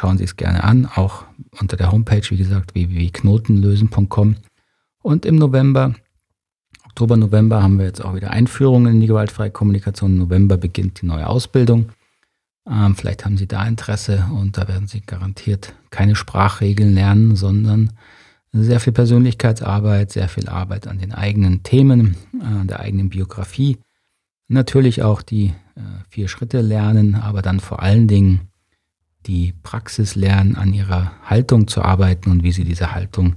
Schauen 0.00 0.16
Sie 0.16 0.24
es 0.24 0.36
gerne 0.36 0.64
an, 0.64 0.86
auch 0.86 1.26
unter 1.60 1.76
der 1.76 1.92
Homepage, 1.92 2.22
wie 2.30 2.38
gesagt, 2.38 2.74
www.knotenlösen.com. 2.74 4.36
Und 5.02 5.26
im 5.26 5.36
November, 5.36 5.94
Oktober, 6.86 7.18
November 7.18 7.62
haben 7.62 7.78
wir 7.78 7.84
jetzt 7.84 8.02
auch 8.02 8.14
wieder 8.14 8.30
Einführungen 8.30 8.94
in 8.94 9.00
die 9.02 9.08
gewaltfreie 9.08 9.50
Kommunikation. 9.50 10.12
Im 10.12 10.18
November 10.20 10.56
beginnt 10.56 11.02
die 11.02 11.06
neue 11.06 11.26
Ausbildung. 11.26 11.90
Ähm, 12.66 12.96
vielleicht 12.96 13.26
haben 13.26 13.36
Sie 13.36 13.46
da 13.46 13.66
Interesse 13.66 14.24
und 14.32 14.56
da 14.56 14.68
werden 14.68 14.88
Sie 14.88 15.02
garantiert 15.02 15.74
keine 15.90 16.16
Sprachregeln 16.16 16.94
lernen, 16.94 17.36
sondern 17.36 17.92
sehr 18.52 18.80
viel 18.80 18.94
Persönlichkeitsarbeit, 18.94 20.12
sehr 20.12 20.30
viel 20.30 20.48
Arbeit 20.48 20.86
an 20.86 20.98
den 20.98 21.12
eigenen 21.12 21.62
Themen, 21.62 22.16
an 22.40 22.68
der 22.68 22.80
eigenen 22.80 23.10
Biografie. 23.10 23.76
Natürlich 24.48 25.02
auch 25.02 25.20
die 25.20 25.48
äh, 25.76 25.82
vier 26.08 26.28
Schritte 26.28 26.62
lernen, 26.62 27.16
aber 27.16 27.42
dann 27.42 27.60
vor 27.60 27.82
allen 27.82 28.08
Dingen 28.08 28.49
die 29.26 29.52
Praxis 29.62 30.14
lernen, 30.14 30.56
an 30.56 30.72
ihrer 30.72 31.12
Haltung 31.24 31.68
zu 31.68 31.82
arbeiten 31.82 32.30
und 32.30 32.42
wie 32.42 32.52
sie 32.52 32.64
diese 32.64 32.92
Haltung 32.92 33.36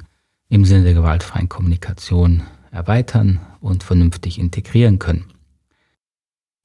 im 0.50 0.66
Sinne 0.66 0.84
der 0.84 0.94
gewaltfreien 0.94 1.50
Kommunikation 1.50 2.44
erweitern 2.72 3.40
und 3.60 3.84
vernünftig 3.84 4.40
integrieren 4.40 5.00
können. 5.00 5.26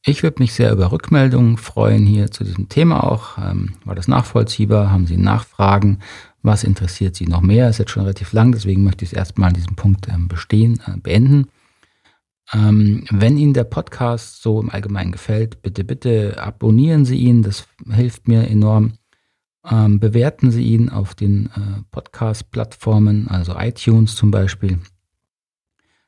Ich 0.04 0.22
würde 0.22 0.40
mich 0.40 0.54
sehr 0.54 0.72
über 0.72 0.92
Rückmeldungen 0.92 1.56
freuen 1.56 2.06
hier 2.06 2.30
zu 2.30 2.44
diesem 2.44 2.68
Thema 2.68 3.04
auch. 3.04 3.36
Ähm, 3.38 3.74
war 3.84 3.94
das 3.94 4.08
nachvollziehbar? 4.08 4.90
Haben 4.90 5.06
Sie 5.06 5.16
Nachfragen? 5.16 5.98
Was 6.42 6.64
interessiert 6.64 7.16
Sie 7.16 7.26
noch 7.26 7.42
mehr? 7.42 7.68
Ist 7.68 7.78
jetzt 7.78 7.90
schon 7.90 8.04
relativ 8.04 8.32
lang, 8.32 8.52
deswegen 8.52 8.84
möchte 8.84 9.04
ich 9.04 9.12
es 9.12 9.16
erstmal 9.18 9.48
an 9.48 9.54
diesem 9.54 9.74
Punkt 9.74 10.08
ähm, 10.08 10.28
bestehen, 10.28 10.80
äh, 10.86 10.96
beenden. 10.98 11.48
Ähm, 12.54 13.04
wenn 13.10 13.36
Ihnen 13.36 13.52
der 13.52 13.64
Podcast 13.64 14.40
so 14.40 14.60
im 14.60 14.70
Allgemeinen 14.70 15.12
gefällt, 15.12 15.60
bitte, 15.62 15.84
bitte 15.84 16.42
abonnieren 16.42 17.04
Sie 17.04 17.18
ihn. 17.18 17.42
Das 17.42 17.66
hilft 17.90 18.28
mir 18.28 18.48
enorm. 18.48 18.94
Ähm, 19.64 19.98
bewerten 19.98 20.50
Sie 20.50 20.62
ihn 20.62 20.88
auf 20.88 21.14
den 21.14 21.46
äh, 21.46 21.82
Podcast-Plattformen, 21.90 23.28
also 23.28 23.54
iTunes 23.56 24.14
zum 24.14 24.30
Beispiel. 24.30 24.78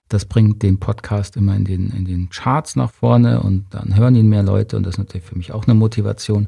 Das 0.08 0.24
bringt 0.24 0.62
den 0.62 0.78
Podcast 0.78 1.36
immer 1.36 1.54
in 1.56 1.64
den, 1.64 1.90
in 1.90 2.04
den 2.04 2.30
Charts 2.30 2.76
nach 2.76 2.90
vorne 2.90 3.40
und 3.42 3.66
dann 3.70 3.96
hören 3.96 4.14
ihn 4.14 4.28
mehr 4.28 4.42
Leute 4.42 4.76
und 4.76 4.84
das 4.84 4.94
ist 4.94 4.98
natürlich 4.98 5.26
für 5.26 5.36
mich 5.36 5.52
auch 5.52 5.66
eine 5.66 5.74
Motivation. 5.74 6.46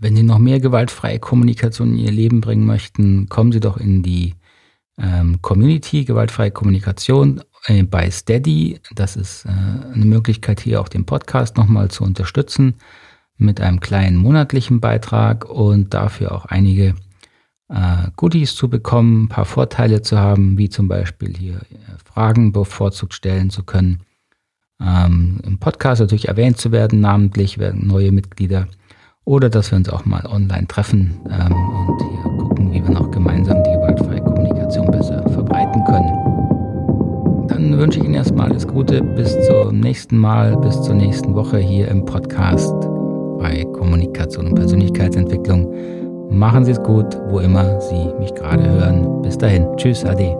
Wenn 0.00 0.16
Sie 0.16 0.22
noch 0.22 0.38
mehr 0.38 0.60
gewaltfreie 0.60 1.18
Kommunikation 1.18 1.92
in 1.92 1.98
Ihr 1.98 2.12
Leben 2.12 2.40
bringen 2.40 2.66
möchten, 2.66 3.28
kommen 3.28 3.52
Sie 3.52 3.60
doch 3.60 3.76
in 3.76 4.02
die 4.02 4.34
ähm, 4.98 5.40
Community 5.42 6.04
Gewaltfreie 6.04 6.50
Kommunikation 6.50 7.42
äh, 7.64 7.82
bei 7.82 8.10
Steady. 8.10 8.80
Das 8.94 9.16
ist 9.16 9.44
äh, 9.44 9.48
eine 9.48 10.04
Möglichkeit, 10.04 10.60
hier 10.60 10.80
auch 10.80 10.88
den 10.88 11.04
Podcast 11.04 11.56
nochmal 11.56 11.90
zu 11.90 12.04
unterstützen 12.04 12.74
mit 13.38 13.60
einem 13.60 13.80
kleinen 13.80 14.16
monatlichen 14.16 14.80
Beitrag 14.80 15.48
und 15.48 15.94
dafür 15.94 16.32
auch 16.32 16.44
einige 16.44 16.94
äh, 17.68 18.10
Goodies 18.16 18.54
zu 18.54 18.68
bekommen, 18.68 19.24
ein 19.24 19.28
paar 19.28 19.44
Vorteile 19.44 20.02
zu 20.02 20.18
haben, 20.18 20.58
wie 20.58 20.68
zum 20.68 20.88
Beispiel 20.88 21.34
hier 21.36 21.56
äh, 21.56 21.98
Fragen 22.04 22.52
bevorzugt 22.52 23.14
stellen 23.14 23.50
zu 23.50 23.62
können, 23.62 24.00
ähm, 24.80 25.40
im 25.44 25.58
Podcast 25.58 26.00
natürlich 26.00 26.28
erwähnt 26.28 26.58
zu 26.58 26.72
werden, 26.72 27.00
namentlich 27.00 27.58
werden 27.58 27.86
neue 27.86 28.12
Mitglieder 28.12 28.66
oder 29.24 29.50
dass 29.50 29.70
wir 29.70 29.76
uns 29.76 29.88
auch 29.88 30.04
mal 30.04 30.24
online 30.26 30.66
treffen 30.66 31.20
ähm, 31.30 31.52
und 31.52 32.00
hier 32.00 32.22
gucken, 32.38 32.72
wie 32.72 32.82
wir 32.82 32.90
noch 32.90 33.10
gemeinsam 33.10 33.62
die 33.62 33.70
gewaltfreie 33.70 34.22
Kommunikation 34.22 34.90
besser 34.90 35.28
verbreiten 35.30 35.84
können. 35.84 37.48
Dann 37.48 37.78
wünsche 37.78 37.98
ich 37.98 38.04
Ihnen 38.04 38.14
erstmal 38.14 38.50
alles 38.50 38.66
Gute, 38.66 39.02
bis 39.02 39.36
zum 39.46 39.80
nächsten 39.80 40.16
Mal, 40.16 40.56
bis 40.58 40.80
zur 40.82 40.94
nächsten 40.94 41.34
Woche 41.34 41.58
hier 41.58 41.88
im 41.88 42.04
Podcast 42.04 42.97
bei 43.38 43.64
Kommunikation 43.72 44.48
und 44.48 44.54
Persönlichkeitsentwicklung. 44.54 45.72
Machen 46.30 46.64
Sie 46.64 46.72
es 46.72 46.82
gut, 46.82 47.18
wo 47.30 47.40
immer 47.40 47.80
Sie 47.80 48.12
mich 48.18 48.34
gerade 48.34 48.68
hören. 48.68 49.22
Bis 49.22 49.38
dahin. 49.38 49.66
Tschüss, 49.76 50.04
Ade. 50.04 50.36